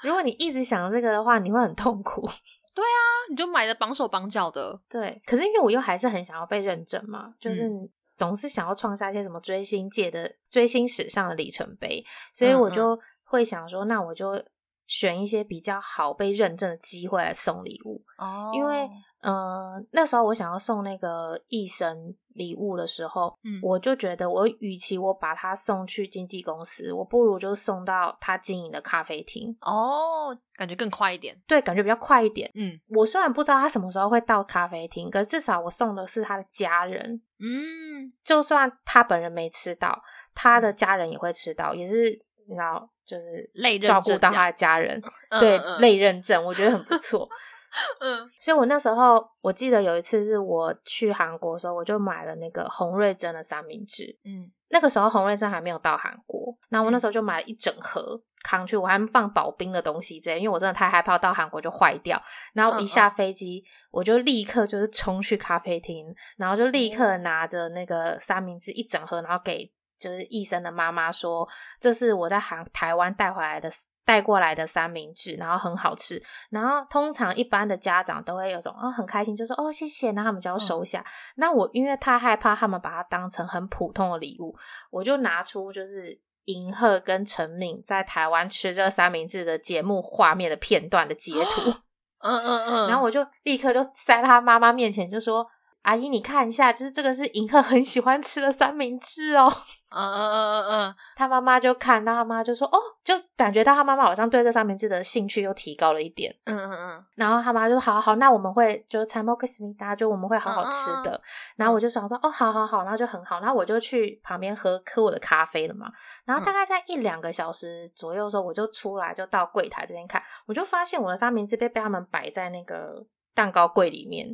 [0.02, 2.22] 如果你一直想这个的话，你会很痛苦。
[2.74, 4.80] 对啊，你就买的绑手绑脚的。
[4.88, 7.68] 对，可是因为我又还是很想要被认证嘛，就是
[8.16, 14.42] 总是想要创下一些什么追星界的追星史上的里程碑，所以我就会想说，那我就
[14.86, 18.02] 选一些比较好被认证的机会来送礼物。
[18.18, 18.88] 哦，因为。
[19.24, 29.56] 嗯，那时候我想要送那个艺生礼物的时候，嗯，我就觉得我与其我把他送去经纪公司，我不如就送到他经营的咖啡厅。
[29.60, 31.40] 哦，感觉更快一点。
[31.46, 32.50] 对，感觉比较快一点。
[32.56, 37.22] 嗯，我虽然不知道他什么时候会到咖啡厅，可至少我送的是他的家人。
[37.38, 40.02] 嗯，就算他本人没吃到，
[40.34, 42.20] 他的家人也会吃到，也是
[42.52, 45.02] 你知道，就是累照顾到他的家人。
[45.40, 47.28] 对，累认证，我觉得很不错。
[48.00, 54.14] 嗯，所以我那时候我记得有一次是我去韩国的时候，我就买了那个洪瑞珍的三明治。
[54.26, 62.22] 嗯，那个时候洪瑞珍还没有到韩国，那我那时候就买了一整盒扛去，我还放保冰的东西这样，因为我真的太害怕到韩国就坏掉。
[62.52, 69.72] 然后一下飞机，我就立刻就是冲去咖啡厅，然后就立刻拿着那个三明治一整盒，然后给
[70.02, 71.48] 就是医生的妈妈说，
[71.80, 73.70] 这是我在韩台湾带回来的。
[74.04, 81.06] 带过来的三明治，然后很好吃，然后通常一般的家长都会有种哦很开心，就说哦谢谢，那他们就要收下。
[81.36, 84.56] 那我因为太害怕他们把它当成很普通的礼物，
[84.90, 91.70] 我就拿出就是银赫跟陈敏在台湾吃这个三明治的节目画面的片段的截图，
[92.18, 95.46] 嗯嗯嗯， 然后我就立刻就在他妈妈面前就说。
[95.82, 99.52] 阿姨，你看一下，就是这个是银赫很喜欢吃的三明治哦。
[99.94, 106.34] 嗯嗯嗯嗯嗯，他妈妈就看到他妈就说哦，就感觉到他妈妈好像对这三明治的兴趣又提高了一点。
[106.44, 111.20] 嗯嗯嗯，然后他妈就说好好好，那我们会就采莫克斯密达，就我们会好好吃的。
[111.56, 115.90] 然后我就想说哦，好好好，然后就很好，然后我就去旁边喝喝我的咖啡了嘛。
[116.24, 123.04] 然后大概在一两个小时左右的时候，我就出来就到柜台这边看，我就发现我的三明治被被他们摆在那个
[123.34, 124.28] 蛋糕柜里面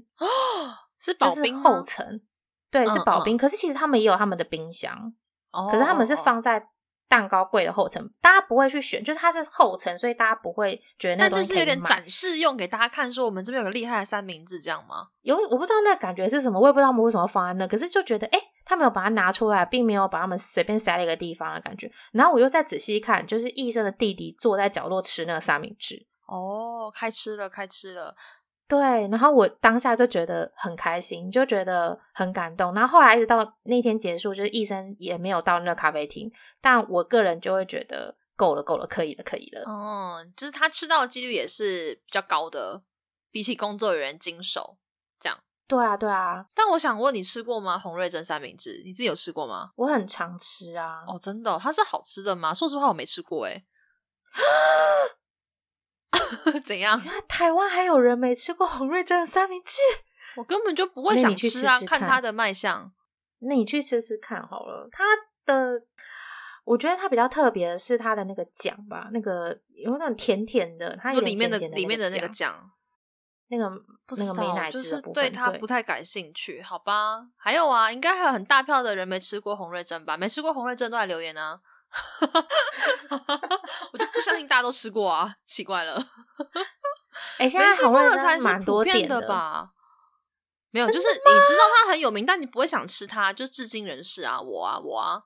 [0.99, 2.21] 是保冰后层，
[2.71, 3.37] 对，是保冰。
[3.37, 5.13] 可是其实他们也有他们的冰箱，
[5.71, 6.69] 可是他们是放在
[7.09, 15.07] 蛋糕柜的后层，大家不会去选，就是它是后层，所以大家不会觉得那东西有点展示用给大家看，说我们这边有个厉害的三明治，这样吗？
[15.23, 21.91] 有，我不知道那感觉是什么，我也不知道他们为什么放在那，可是就觉得，哎，他没有把它拿出来，并没有把他们随便塞了一个地方的感觉。
[22.13, 28.15] 然后我又再仔细看，就是医生的弟弟坐在角落吃那个三明治，哦，开吃了，开吃了。
[28.69, 32.75] 对，然后我当下就觉得很开心，就觉得很感动。
[32.75, 39.63] 然后后来一直到那天结束，就是医生也没有到那个咖啡厅，但我个人就会觉得够了，够了，可以了，可以了。
[39.65, 42.83] 哦，就是他吃到的几率也是比较高的，
[43.31, 44.77] 比起工作人员经手
[45.19, 45.39] 这样。
[45.67, 46.45] 对啊，对啊。
[46.55, 47.79] 但我想问你吃过吗？
[47.79, 49.71] 洪瑞珍三明治，你自己有吃过吗？
[49.77, 51.05] 我很常吃啊。
[51.07, 52.53] 哦，真的，它是好吃的吗？
[52.53, 53.65] 说实话，我没吃过哎。
[56.65, 57.01] 怎样？
[57.29, 59.77] 台湾还有人没吃过洪瑞珍的三明治？
[60.37, 61.79] 我根本就不会想吃啊！
[61.87, 62.93] 看它的卖相，
[63.41, 64.89] 那你去吃吃看好了。
[64.93, 65.05] 它
[65.45, 65.83] 的，
[66.65, 72.71] 我觉得它比较特别的是它的那个酱吧，那个有那种甜甜的，它有里面的里面的那个酱，
[73.49, 73.65] 那个
[74.17, 77.27] 那个美奶汁的部分，对它不太感兴趣，好吧？
[77.37, 80.17] 还有啊，应该还有很大票的人没吃过洪瑞珍吧？
[80.17, 81.61] 没吃过洪瑞珍都来留言啊！
[83.93, 85.95] 我就不相信大家都吃过啊，奇怪了。
[87.39, 89.71] 哎，现在吃过的才是普遍的吧？
[90.71, 95.23] 没有，就是你知道它很有名，但你不会想吃它，就至今人士啊，我啊，我啊。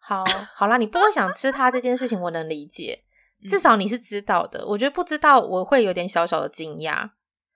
[0.00, 0.24] 好，
[0.54, 3.04] 好啦，你不会想吃它这件事情，我能理解。
[3.48, 7.10] 至少你是知道的，我觉得不知道我会有点小小的惊讶。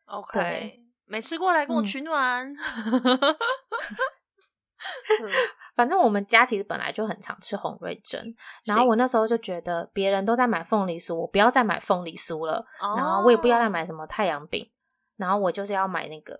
[0.04, 2.54] OK，没吃过来跟我取暖。
[5.74, 12.64] 反正我们家其实本来就很常吃红瑞珍，然后我那时候就觉得别人都在买凤梨酥，我不要再买凤梨酥了，
[12.96, 14.70] 然后我也不要再买什么太阳饼，
[15.16, 16.38] 然后我就是要买那个，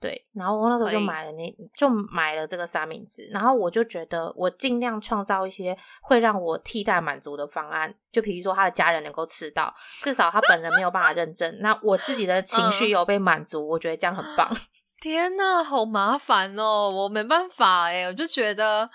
[0.00, 14.48] 对，然后我那时候就买了那，就买了这个三明治，然后我就觉得我尽量创造一些会让我替代满足的方案，就比如说他的家人能够吃到，至少他本人没有办法认证，那我自己的情绪有被满足，我觉得这样很棒。
[15.00, 16.90] 天呐，好麻烦哦！
[16.90, 18.88] 我没办法哎，我就觉得，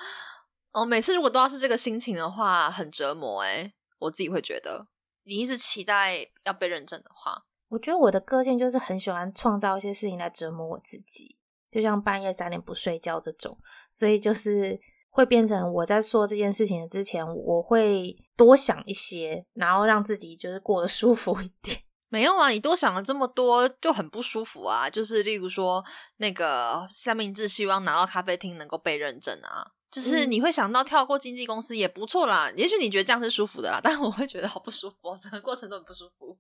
[0.72, 4.86] 哦，每次如果都要是这个心情的话，很折磨哎，我自己会觉得，
[5.24, 11.38] 你一直期待要被认证的话，我觉得我的个性就是很喜欢创造一些事情来折磨我自己，
[11.72, 13.58] 就像半夜三点不睡觉这种，
[13.90, 14.80] 所以就是
[15.10, 21.80] 会变成我在做这件事情之前，我会多想一些，然后让自己就是过得舒服一点。
[22.16, 24.90] 没有啊，你多想了这么多就很不舒服啊。
[24.90, 25.84] 就是例如说，
[26.16, 32.50] 那个三明治希望拿到咖啡厅能够被认证啊，就是你会想到跳过经纪公司也不错啦。
[32.56, 36.38] 也许你觉得这样是舒服的啦，但我会觉得好不舒服，整个过程都很不舒服，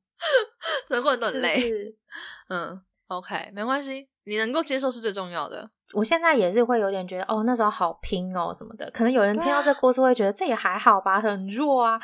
[0.87, 1.93] 整个过程都很累。
[2.47, 5.69] 嗯，OK，没关系，你能够接受是最重要的。
[5.93, 8.89] 我现在也是会有点觉得，哦，那时候好拼哦什么的。
[8.91, 11.99] 可能有人听到这故事会觉得这也还好吧，很弱啊。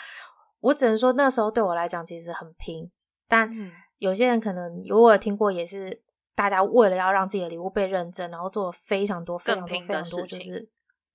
[0.60, 2.92] 我只能说那时候对我来讲其实很拼。
[3.32, 3.50] 但
[3.98, 6.02] 有些人可能如果听过，也是
[6.36, 10.70] 大家为了要让自己的礼物被认证，然后做了非常多、非常多、非常多，就是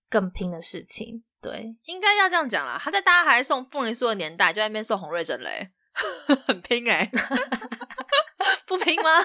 [0.09, 1.23] 更拼的事情。
[1.43, 2.81] 对，应该要这样讲啦。
[2.83, 5.71] 他在大家还送凤梨酥的年代，就在那边送红瑞珍嘞，
[6.49, 7.07] 很拼哎，
[8.67, 9.11] 不拼吗？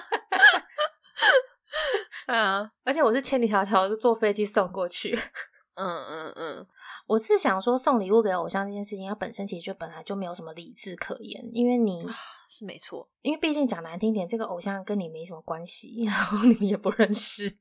[2.26, 5.18] 对啊，而且我是千里迢迢是坐飞机送过去。
[5.76, 6.66] 嗯嗯嗯。
[7.12, 12.02] 我是想说，送礼物给偶像这件事情，它本身其实就本来就没有什么理智可言，因为你
[12.48, 17.54] 是没错，因为毕竟讲难听点，这个偶像跟你没什么关系， 然后你们也不认识，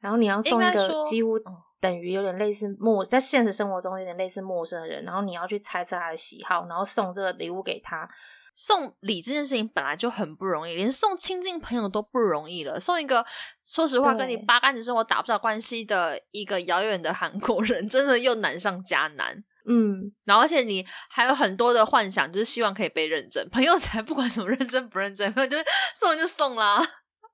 [0.00, 1.38] 然后你要送一个几乎
[1.80, 8.08] 等于有点类似陌，在现实生活中有点类似陌生的人，然后你要去猜测他的喜好，然后送这个礼物给他。
[8.54, 12.78] 送礼这件事情本来就很不容易，连送亲近朋友都不容易了。
[12.78, 13.24] 送一个
[13.64, 19.42] 说实话跟你八竿子生活打不着关系的一个遥远的韩国人，真的又难上加难。
[19.66, 23.48] 嗯，然后而且你还有很多的幻想，就是希望可以被认真。
[23.48, 26.80] 朋友才不管什么认真不认真，朋友就是送就送啦。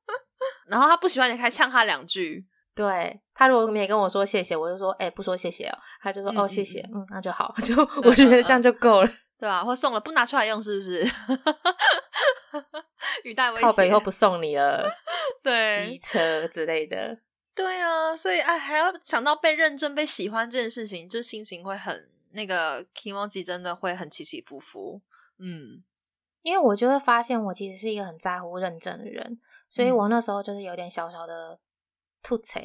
[0.71, 2.47] 然后他不喜欢你，还呛他两句。
[2.73, 5.77] 对他如果没跟我说谢谢，我就说哎不说谢谢哦。
[6.01, 9.11] 他就说哦谢谢，嗯那就好， 就我觉得这样就够了。
[9.41, 9.65] 对吧？
[9.65, 11.03] 或送了不拿出来用，是不是？
[13.25, 14.87] 语带威胁，靠北以后不送你了。
[15.43, 17.19] 对，机车之类的。
[17.55, 25.01] 对啊，所以哎，还要想到被认真、被喜欢这件事情，就心情会很那个 emoji 真的会很起起伏伏。
[25.39, 25.83] 嗯，
[26.43, 31.59] 因为我就会发现，我其实是一个很在乎认真的人，所以我那时候就是有点小小的
[32.23, 32.61] 吐槽，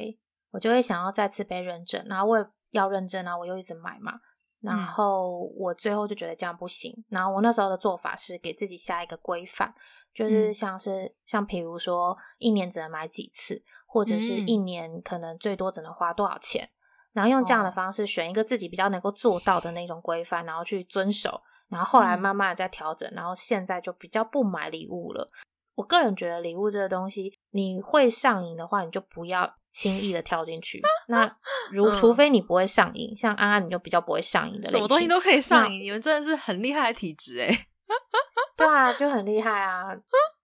[0.51, 4.19] 我就会想要再次被认证，然后我要认证啊，我又一直买嘛。
[4.65, 9.73] 然后我最后就觉得这样不行，然后我那时候的做法是给自己下一个规范，
[10.13, 16.69] 就是像是像比如说一年只能买几次，或者是一年可能最多只能花多少钱，
[17.13, 25.27] 然后用这样的方式选一个自己比较能够做到的那种规范，然后去遵守，然后后来慢慢的再调整，然后现在就比较不买礼物了。
[25.75, 29.55] 我个人觉得礼物这个东西，你会上瘾的话，你就不要。
[29.75, 31.29] 轻易的跳进去， 那
[31.69, 34.69] 如除非你不会上瘾，像安安你就比较不会上瘾的。
[34.69, 37.67] 什么东西都可以上瘾，你们真的是很厉害的体质哎。
[38.55, 39.87] 对啊，就很厉害啊，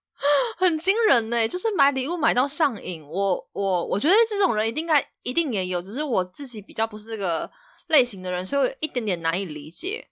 [0.58, 1.48] 很惊人呢。
[1.48, 7.50] 就是买礼物买到上瘾，我我我觉得这种人一定该一定也有，只是我自己比较不是这个
[7.86, 10.10] 类型的人，所以我一点点难以理解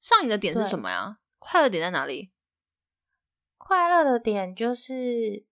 [0.00, 1.18] 上瘾的点是什么呀？
[1.38, 2.32] 快乐点在哪里？
[3.56, 5.46] 快乐的点就是。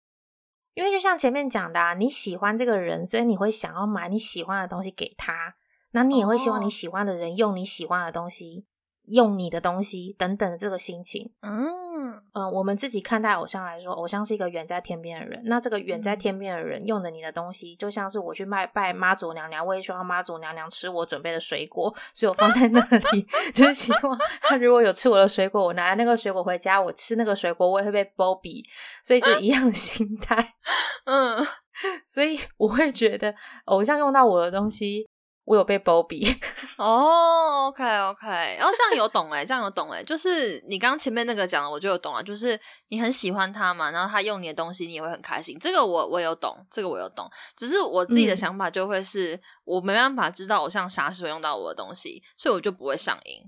[0.77, 5.55] 因为就像前面讲的，啊你喜欢这个人，所以你会想要买你喜欢的东西给他，
[5.89, 8.67] 那你也会希望你喜欢的人用你喜欢的东西。
[9.07, 15.41] 用你的东西等等的这个心情，嗯嗯，我们自己看待偶像来说，偶像是一个远在天边的人。
[15.45, 22.79] 那这个远在天边的人用的你的东西，就像是我去拜拜妈祖娘娘，我也希望妈祖娘娘吃我准备的水果，所以我放在那
[23.13, 28.63] 里， 就是希望他如果有吃我的水果，我拿那个水果回家，我吃那个水果，我也会被包比，
[29.03, 30.53] 所以就一样的心态。
[31.05, 31.37] 嗯，
[32.07, 33.33] 所以我会觉得
[33.65, 35.07] 偶像用到我的东西。
[35.47, 36.27] 我有被包庇。
[36.77, 38.27] 哦，OK OK，
[38.59, 53.41] 然后这样有懂哎，这样有懂 哎，就是你刚刚前面那个讲的，我就有懂了，就是你很喜欢他嘛，然后他用你的东西，你也会很开心，这个我我有懂，这个我有懂，只是我自己的想法就会是我没办法知道偶像啥时候用到我的东西，所以我就不会上瘾。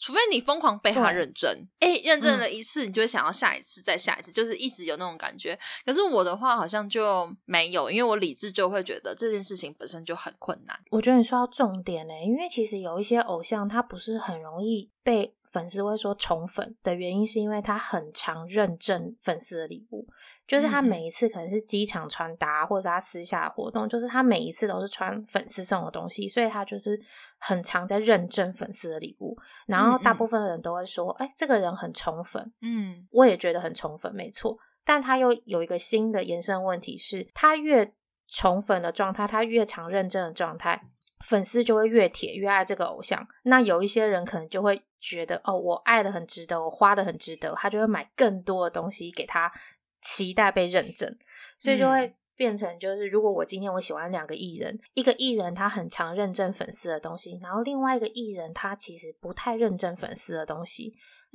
[0.00, 1.48] 除非你疯狂被他认证，
[1.78, 5.56] 哎，认证了一次，你就会想要下一次，再下一次，就是一直有那种感觉。
[5.84, 10.74] 可是我的话好像就没有，因为我理智就会觉得这件事情本身就很困难。
[10.90, 20.08] 我觉得你说到重点呢，因为其实有一些偶像，他不是很容易被粉丝会说宠粉的原因，是因为他很常认证粉丝的礼物。
[20.50, 27.00] 就是他每一次可能是机场穿搭，或者他私下活动，就是他每一次都是穿粉丝送的东西，所以他就是
[27.38, 29.36] 很常在认证粉丝的礼物。
[29.68, 34.58] 然后大部分的人都会说：“哎，这个人很宠粉。”嗯，我也觉得很宠粉，没错。
[34.84, 37.94] 但他又有一个新的延伸问题是，他越
[38.26, 40.82] 宠粉的状态，他越常认证的状态，
[41.24, 43.24] 粉丝就会越铁越爱这个偶像。
[43.44, 49.52] 那有一些人可能就会觉得，哦，我爱的很值得，我花的很值得，他就会买更多的东西给他，
[50.00, 51.16] 期待被认证，
[51.58, 52.14] 所以就会。
[52.36, 60.90] 变成就是，如果我今天我喜欢两个艺人，一个艺人他很常认证粉丝的东西，然后另外一个艺人他其实不太认证粉丝的东西，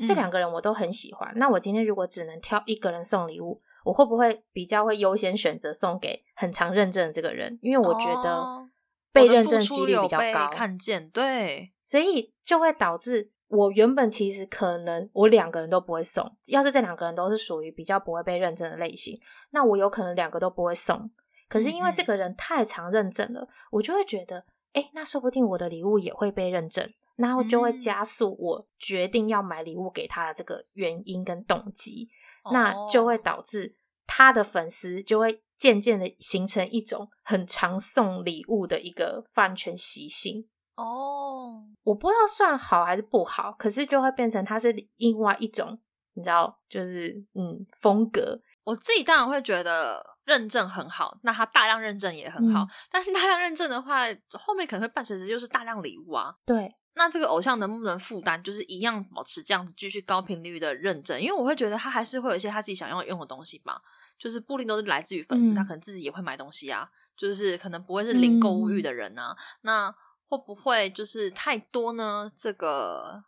[0.07, 1.32] 这两个人我都很喜欢。
[1.36, 7.59] 那我今天如果只能挑一个人送礼物，我会不会比较会优先选择送给很常认证的这个人？
[7.61, 8.43] 因为我觉得
[9.13, 13.30] 被认证几率比较高，看见对，所以就会导致。
[13.56, 19.20] 我原本其实可能我两个人都不会送，要是这两个人都是属于比较不会被认证的类型，
[19.51, 21.10] 那我有可能两个都不会送。
[21.47, 24.43] 可是因为这个人太常认证了，我就会觉得，
[24.74, 32.10] 哎，那说不定我的礼物也会被认证，然后就会加速我决定要买礼物给他的这个原因跟动机，
[32.51, 33.76] 那就会导致
[34.08, 40.47] 他的粉丝就会渐渐的形成一种很常送礼物的一个饭圈习性。
[40.76, 45.80] 哦，我不知道算好还是不好，可是就会变成它是另外一种，
[46.13, 48.38] 你知道，就是嗯风格。
[48.63, 56.34] 我自己当然会觉得认证很好，那它大量认证也很好，但是大量认证的话，后面可能会伴随着就是大量礼物啊。
[56.47, 61.21] 对，那这个偶像能不能负担，就是一样保持这样子继续高频率的认证？
[61.21, 63.80] 因为我会觉得他还是会有一些他自己想要用的东西吧，
[64.17, 69.38] 就是不一定都是来自于粉丝，他可能自己也会买东西啊，就是可能不会是零购物欲的人啊。
[69.61, 69.93] 那
[70.36, 72.31] 会不会就是太多呢？
[72.36, 73.23] 这个，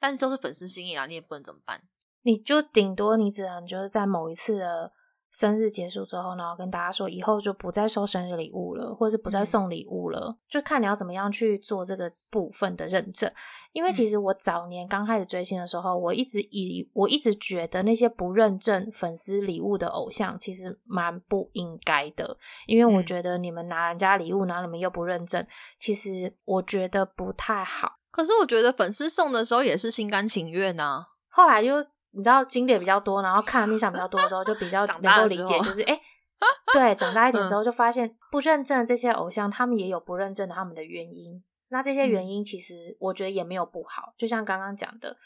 [0.00, 1.82] 但是都是粉丝心意啊，你也不能怎么办？
[2.22, 4.92] 你就顶多你只能就是在某一次的。
[5.32, 13.32] 生日结束之后呢，跟大家说以后就不再收生日礼物了，或者是不再送礼物了，就看你要怎么样去做这个部分的认证。
[13.72, 25.46] 因为其实我早年刚开始追星的时候，我一直以我一直觉得那些不认证粉丝礼物的偶像其实蛮不应该的，因为我觉得你们拿人家礼物，然后你们又不认证，
[25.78, 27.94] 其实我觉得不太好。
[28.10, 31.06] 可是我觉得粉丝送的时候也是心甘情愿呐。
[31.28, 31.86] 后来就。
[32.12, 36.00] 你知道经典比较多，然后看的面相比较多的时候，就比较 能够理解，就是哎，
[36.72, 41.42] 对，长大一点之后就发现不认证的这些偶像，他们也有不认证的他们的原因。
[41.68, 45.16] 那这些原因其实我觉得也没有不好，就像刚刚讲的，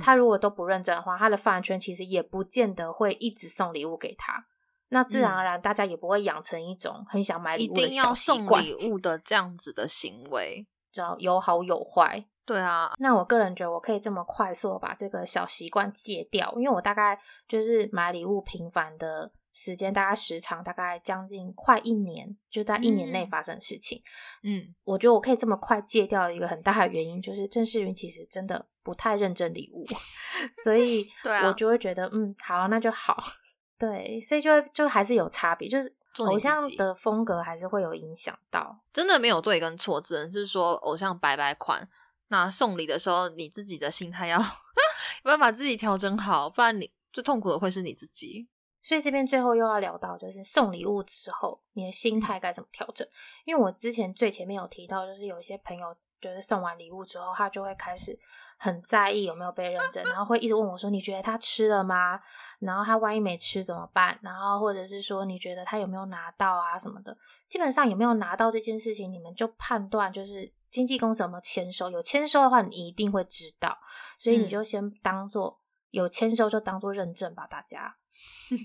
[0.00, 4.46] 他如果都不认证的话，他的饭圈其实也不见得会一直送礼物给他。
[4.90, 12.24] 那自然而然，大家也不会养成一种很想买礼物的小习惯、礼物的这样子的行为， 知道有好有坏。
[12.46, 24.00] 对啊，那我个人觉得我可以这么快速把这个小习惯戒掉，因为我大概就是买礼物频繁的时间，大概时长大概将近快一年，就是在一年内发生的事情。
[24.44, 29.84] 嗯，我觉得我可以这么快戒掉一个很大的原因，就是郑世云其实真的不太认真礼物，
[30.64, 31.04] 所以
[31.44, 33.20] 我就会觉得嗯，好，那就好。
[33.76, 38.78] 对，所以就会就还是有差别，就是偶像的风格还是会有影响到。
[38.92, 41.86] 真的没有对跟错，只能是说偶像白白款。
[42.28, 44.38] 那送礼的时候，你自己的心态要
[45.24, 48.48] 要把自己调整好，不然你最痛苦的会是你自己。
[48.82, 53.06] 所以这边最后又要聊到，就是送礼物之后，你的心态该怎么调整？
[53.44, 58.16] 因为我之前最前面有提到，就是有些朋友，就是送完礼物之后，他就会开始
[58.58, 62.20] 很在意有没有被认真，然后会一直问我说：“你觉得他吃了吗？
[62.60, 64.16] 然后他万一没吃怎么办？
[64.22, 67.16] 然后或者是说你觉得他有没有拿到啊什么的？
[67.48, 71.90] 基本上有没有拿到这件事情，你们就判断就是。”经纪公司有没有签收？
[71.90, 73.78] 有签收的话，你一定会知道，
[74.18, 75.58] 所以你就先当做
[75.90, 77.46] 有签收，就当做认证吧。
[77.46, 77.96] 大家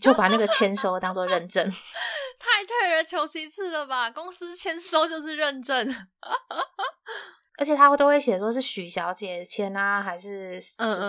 [0.02, 1.66] 就把那个签收当做认证，
[2.38, 4.12] 太退而求其次了吧？
[4.12, 5.88] 公司签收就是认证，
[7.58, 10.60] 而且他都会写说是许小姐签啊，还是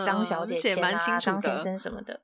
[0.05, 2.23] 张小姐签啊，张先生什么的。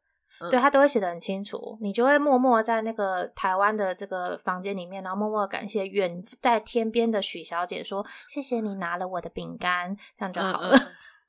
[0.50, 10.78] 对他都会写的很清楚，你就会默默在那个台湾的这个房间里面，然后默默感谢远在天边的许小姐，说谢谢你拿了我的饼干，这样就好了。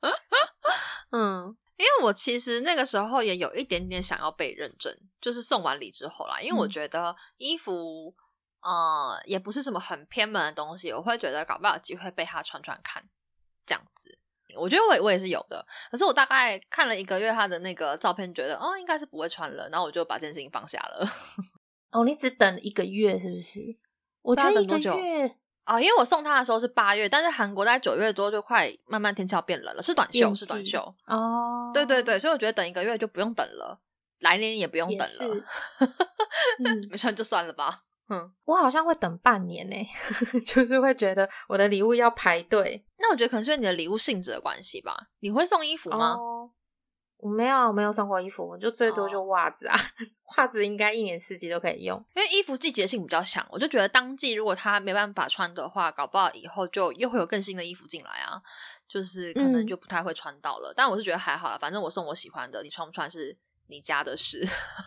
[1.10, 8.14] 嗯，因为我其实那个时候也有一点点想要被认证，就是送完礼之后啦，因为我觉得衣服
[8.62, 13.02] 呃也不是什么很偏门的东西，我会觉得搞不好有机会被他穿穿看，
[13.66, 14.19] 这样子。
[14.56, 21.08] 我觉得我我也是有的，可是我大概看了一个月他的那个照片，觉得哦应该是不会穿了，然后我就把这件事情放下了。
[21.92, 23.60] 哦，你只等一个月是不是？
[24.22, 25.34] 我觉得一个月
[25.64, 31.70] 啊，因为我送他的时候是八月，但是韩国在九月多就快慢慢天气要变冷了，是短袖是短袖哦。
[31.72, 33.80] 对对对，所以我觉得等一个月就不用等了，
[34.20, 35.44] 来年也不用等了。
[36.64, 37.82] 嗯， 没穿就算了吧。
[38.10, 39.76] 嗯，我好像会等半年呢，
[40.44, 42.84] 就是会觉得我的礼物要排队。
[42.98, 44.94] 那我觉得可能是因为你的礼物性质的关系吧。
[45.20, 46.16] 你会送衣服吗？
[47.18, 49.76] 我没有，我没有送过衣服，我就最多就袜子啊，
[50.38, 58.40] 袜子应该一年四季都可以用，因为衣服季节性比较强，我就觉得当季如果他没办法穿的话，搞不好以后就又会有更新的衣服进来啊，
[58.88, 60.72] 就是可能就不太会穿到了。
[60.74, 63.36] 但我是觉得还好啦，反正我送我喜欢的，你穿不穿是
[63.68, 64.42] 你家的事。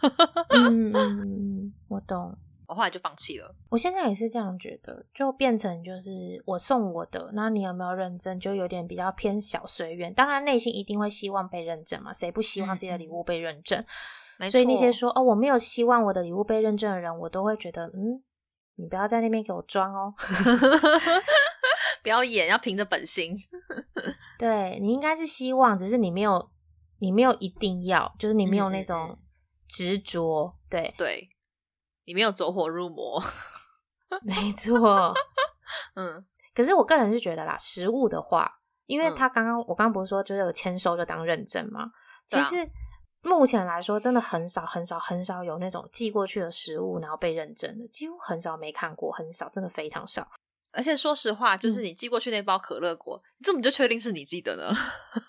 [0.50, 2.36] 嗯，我懂。
[2.68, 3.56] 我后来就放弃了。
[3.70, 8.40] 我现在也是这样觉得，就变成就是我送我的，那你有没有认真？
[8.40, 10.14] 就有点比较偏小随缘。
[10.14, 13.84] 当然内心一定会希望被认证嘛，谁不希望自己的礼物被认证？
[14.50, 18.22] 所以那些说哦我没有希望我的礼物被认证的人，我都会觉得嗯，
[18.76, 20.14] 你不要在那边给我装哦，
[22.02, 23.36] 不要演，要凭着本心。
[24.40, 26.50] 对你应该是希望，只是你没有，
[27.00, 29.18] 你没有一定要，就是你没有那种
[29.68, 30.54] 执着。
[30.70, 31.30] 对对。
[32.06, 33.24] 你没有走火入魔，
[34.24, 35.14] 没错，
[35.96, 38.50] 嗯，可是我个人是觉得啦，实物的话，
[38.86, 41.92] 因为他刚刚我刚刚不是说就是有签收就当认证吗？
[42.28, 42.70] 其实
[43.22, 50.28] 目前来说，真的很少很少很少有那种寄过去的食物然后被认证的，几乎很少没看过，很少，真的非常少。
[50.72, 54.74] 而且说实话，就是你寄过去那包可乐果，你怎么就确定是你寄的呢？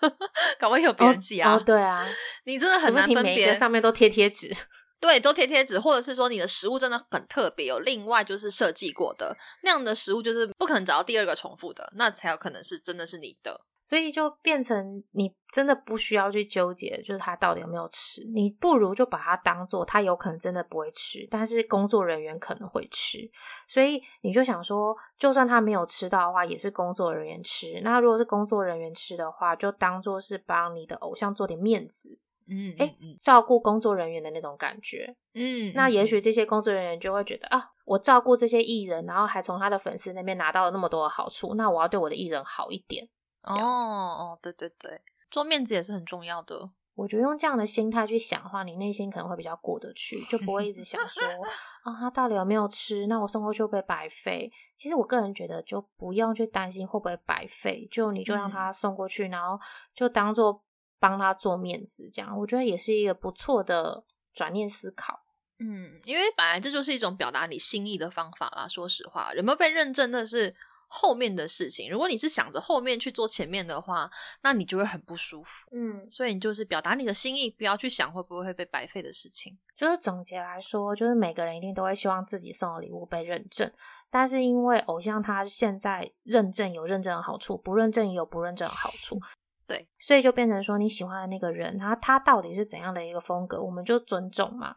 [0.59, 1.57] 搞不好有别人寄啊？
[1.59, 2.03] 对啊，
[2.45, 4.51] 你真的很难分辨，上面都贴贴纸。
[4.99, 13.65] 对，都贴贴纸，或者是说你的食物真的很特别，有另外就是设计过的那样的食物，就是不可能找到第二个重复的，那才有可能是真的是你的。
[13.81, 23.19] 所以就变成你真的不需要去纠结，就是他到底有没有吃，你不如就把它当做他有可能真的不会吃，但是工作人员可能会吃，
[23.67, 27.79] 所以你就想说，就算他没有吃到的话，也是工作人员吃。
[27.83, 32.17] 那如果是工作人员吃的话，就当做是帮你的偶像做点面子。
[32.47, 43.07] 嗯，哎，照顾工作人员的那种感觉，嗯，那也许这些工作人员就会觉得啊，我照顾这些艺人，然后还从他的粉丝那边拿到了那么多的好处，那我要对我的艺人好一点。
[43.41, 46.69] 哦哦，对对对，做面子也是很重要的。
[46.93, 51.23] 我觉得用这样的心态去想的话，你内心可能会比较过得去，就不会一直想说
[51.83, 53.05] 啊，他到底有没有吃？
[53.07, 54.49] 那我送过去会不会白费？
[54.77, 59.59] 其实我个人觉得，就不用去担心会不会白费，就你就让他送过去，然后
[59.93, 60.61] 就当做。
[60.99, 65.23] 帮他做面子，这样我觉得也是一个不错的转念思考。
[65.59, 68.67] 嗯，因为本来这就是一种表达你心意的方法啦。
[68.67, 70.53] 说实话，有没有被认证那是
[70.87, 71.89] 后面的事情。
[71.89, 75.69] 如果你是想着后面去做前面的话，那你就会很不舒服。
[75.71, 79.57] 嗯，所以你就是表达你的心意，不要去想会不会被白费的事情。
[79.77, 83.71] 就是总结来说，就是每个人一定都会希望自己送的礼物被认证，
[84.09, 89.19] 但是因为偶像他现在认证有认证的好处，不认证也有不认证的好处。
[89.67, 94.75] 对，所以就变成说你喜欢的那个人，他他到底是怎样的一个风格，我们就尊重嘛。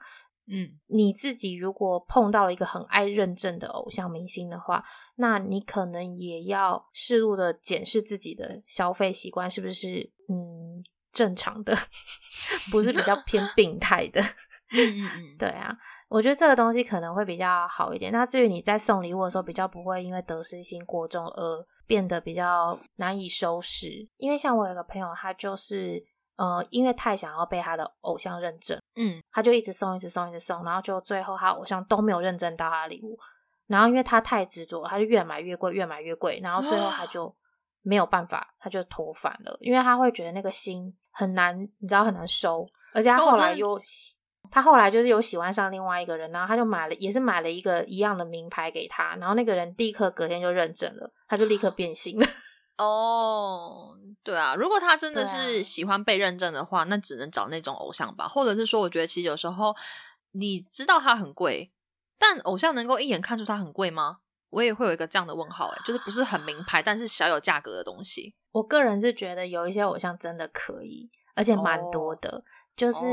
[0.51, 4.83] 嗯，你自己如果碰到了一个很爱认证的偶像明星的话，
[5.17, 10.83] 那你可能也要适度的检视自己的消费习惯是不是嗯
[11.13, 11.77] 正常的，
[12.73, 14.23] 不是比较偏 病态的。
[14.71, 15.77] 嗯嗯嗯，对啊，
[16.09, 18.11] 我觉得这个东西可能会比较好一点。
[18.11, 21.67] 那至于你在送礼物的时候，比较不会因为得失心过重而。
[21.89, 26.01] 变得比较难以收拾，因为像我有个朋友，他就是
[26.37, 33.19] 呃，因为太想要被他的偶像认证，嗯，他就一直送，一直送，一直送，然后就最后他偶像都没有认证到他的礼物，
[33.67, 37.35] 然后因为他太执着，他就越买越贵，越买越贵，然后最后他就
[37.81, 43.81] 没有办法，他就投反了，因为他会觉得那个心很难，你知道很难收，而且他后来又。
[44.51, 52.27] 他后来就是有喜欢上另外一个人，然后他就买了，也是买了一个一样的名牌给他，然后那个人立刻隔天就认证了，他就立刻变心了。
[52.79, 59.75] 哦，对啊，如果他真的是喜欢被认证的话，那只能找那种偶像吧，或者是说，我觉得其实有时候
[60.33, 61.73] 你知道它很贵，
[62.19, 64.19] 但偶像能够一眼看出它很贵吗？
[64.51, 68.35] 我也会有一个这样的问号，哎，就是不是很名牌，但是小有价格的东西。
[68.53, 72.41] 我个人是觉得有一些偶像真的可以，而且蛮多的。
[72.79, 73.05] 就是，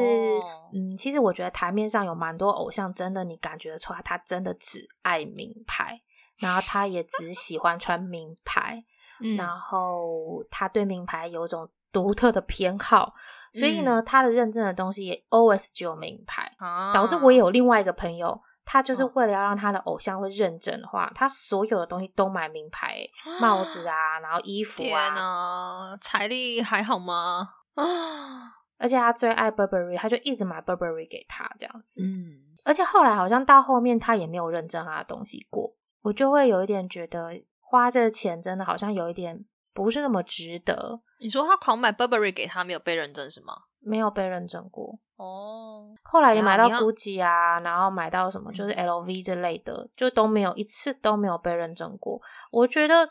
[0.74, 6.00] 嗯，其实我觉得台面上有蛮多偶像，真的你感觉出来，他真的只爱名牌，
[6.38, 8.84] 然后他也只喜欢穿名牌，
[9.36, 13.12] 然后他对名牌有种独特的偏好，
[13.54, 16.52] 所以呢，他的认证的东西也 always 只有名牌，
[16.94, 23.00] 导致我也有另外一个朋友，他就是为了要让他的偶像会认证的话，他所有的东西都买名牌，
[23.40, 27.50] 帽子啊，然后衣服啊，财力还好吗？
[27.76, 28.52] 啊。
[28.78, 32.02] 而且他最爱 Burberry，他就一直买 Burberry 给他这样子。
[32.04, 41.00] 嗯，而且后来好像到后面他也没有认证他的东西过，我就会有一点觉得花这钱真的好像有一点不是那么值得。
[41.20, 43.54] 你说他狂买 Burberry 给他，没有被认证是吗？
[43.80, 45.96] 没有被认证过哦。
[46.04, 52.20] 后来也买到 Gucci 啊，然后买到什么就是 LV 之类的，就都没有一次都没有被认证过。
[52.52, 53.10] 我觉得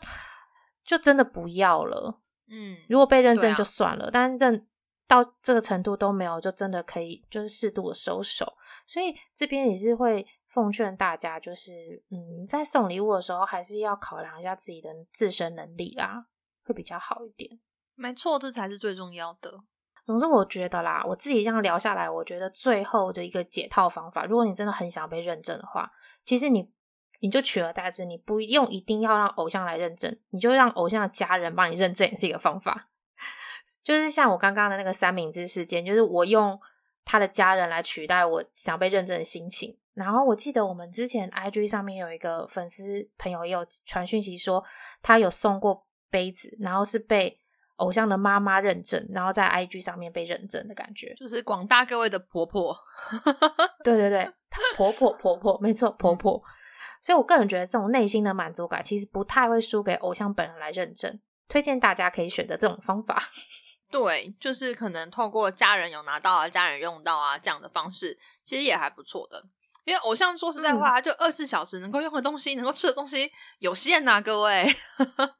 [0.85, 2.19] 就真的不要了。
[2.49, 4.67] 嗯，如果被认证就算了，但认。
[5.07, 8.57] 到这个程度都没有，就真的可以就是适度的收手。
[8.87, 16.25] 所以这边也是会奉劝大家，就是嗯，在送礼物的时候，还是要考量一下自己的自身能力啦，
[16.63, 17.59] 会比较好一点。
[17.95, 19.63] 没错，这才是最重要的。
[20.05, 25.91] 总之，我觉得啦，我自己这样聊下来，我觉得最后的一个解套方法，如果你真的很想被认证的话，
[26.23, 26.71] 其实你
[27.21, 32.89] 你就取而代之，你不用一定要让偶像来认证，你就让偶像的家人帮你认证，也是一个方法。
[33.83, 36.59] 就是像我刚刚的那个三明治事件，就是我用
[37.03, 39.77] 他的家人来取代我想被认证的心情。
[39.93, 44.63] 然后我记得我们之前 IG 上面有一个粉丝朋友也有传讯息说，
[45.01, 47.39] 他有送过杯子，然后是被。
[47.77, 52.73] 偶像的妈妈认证，然后在 IG 上面被认证的感觉，就是广大各位的婆婆。
[53.83, 54.31] 对对对，
[54.77, 56.41] 婆婆婆婆，没错，婆婆。
[57.01, 61.19] 所以我个人觉得这种内心的满足感，其实不太会输给偶像本人来认证。
[61.47, 63.21] 推荐大家可以选择这种方法。
[63.91, 69.41] 对，就是可能透过家人有拿到啊，家人用到啊这样的方式，其实也还不错的。
[69.85, 74.65] 因为偶像说实在话，就二十四小时能够用的东西，能够吃的东西有限呐，各位。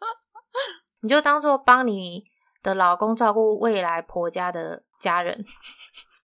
[1.01, 2.24] 你就当做帮你
[2.62, 5.43] 的老公照顾未来婆家的家人。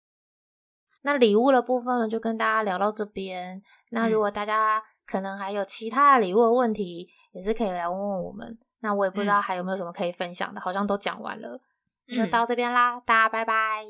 [1.03, 3.63] 那礼物的部分呢，就跟大家聊到这边。
[3.91, 8.59] 那如果大家可能还有其他的礼物的问题，也是可以来问问我们。
[8.81, 11.61] 那我也不知道还有没有什么可以分享的，好像都讲完了，
[12.07, 13.01] 就到这边啦。
[13.05, 13.85] 大家拜拜，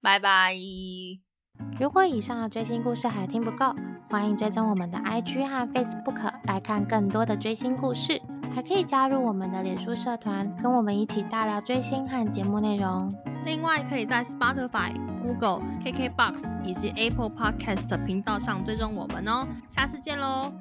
[0.00, 0.54] 拜拜。
[1.80, 3.74] 如果以上的追星故事还听不够，
[4.10, 8.20] 欢迎追踪我们的 IG 和 Facebook 来看更多的追星故事。
[8.54, 13.12] 还可以加入我们的脸书社团，跟我们一起大聊追星和节目内容。
[13.44, 19.44] 另外，可以在 Spotify、Google、KKBox 以及 Apple Podcast 频道上追踪我们哦。
[19.66, 20.52] 下次见喽！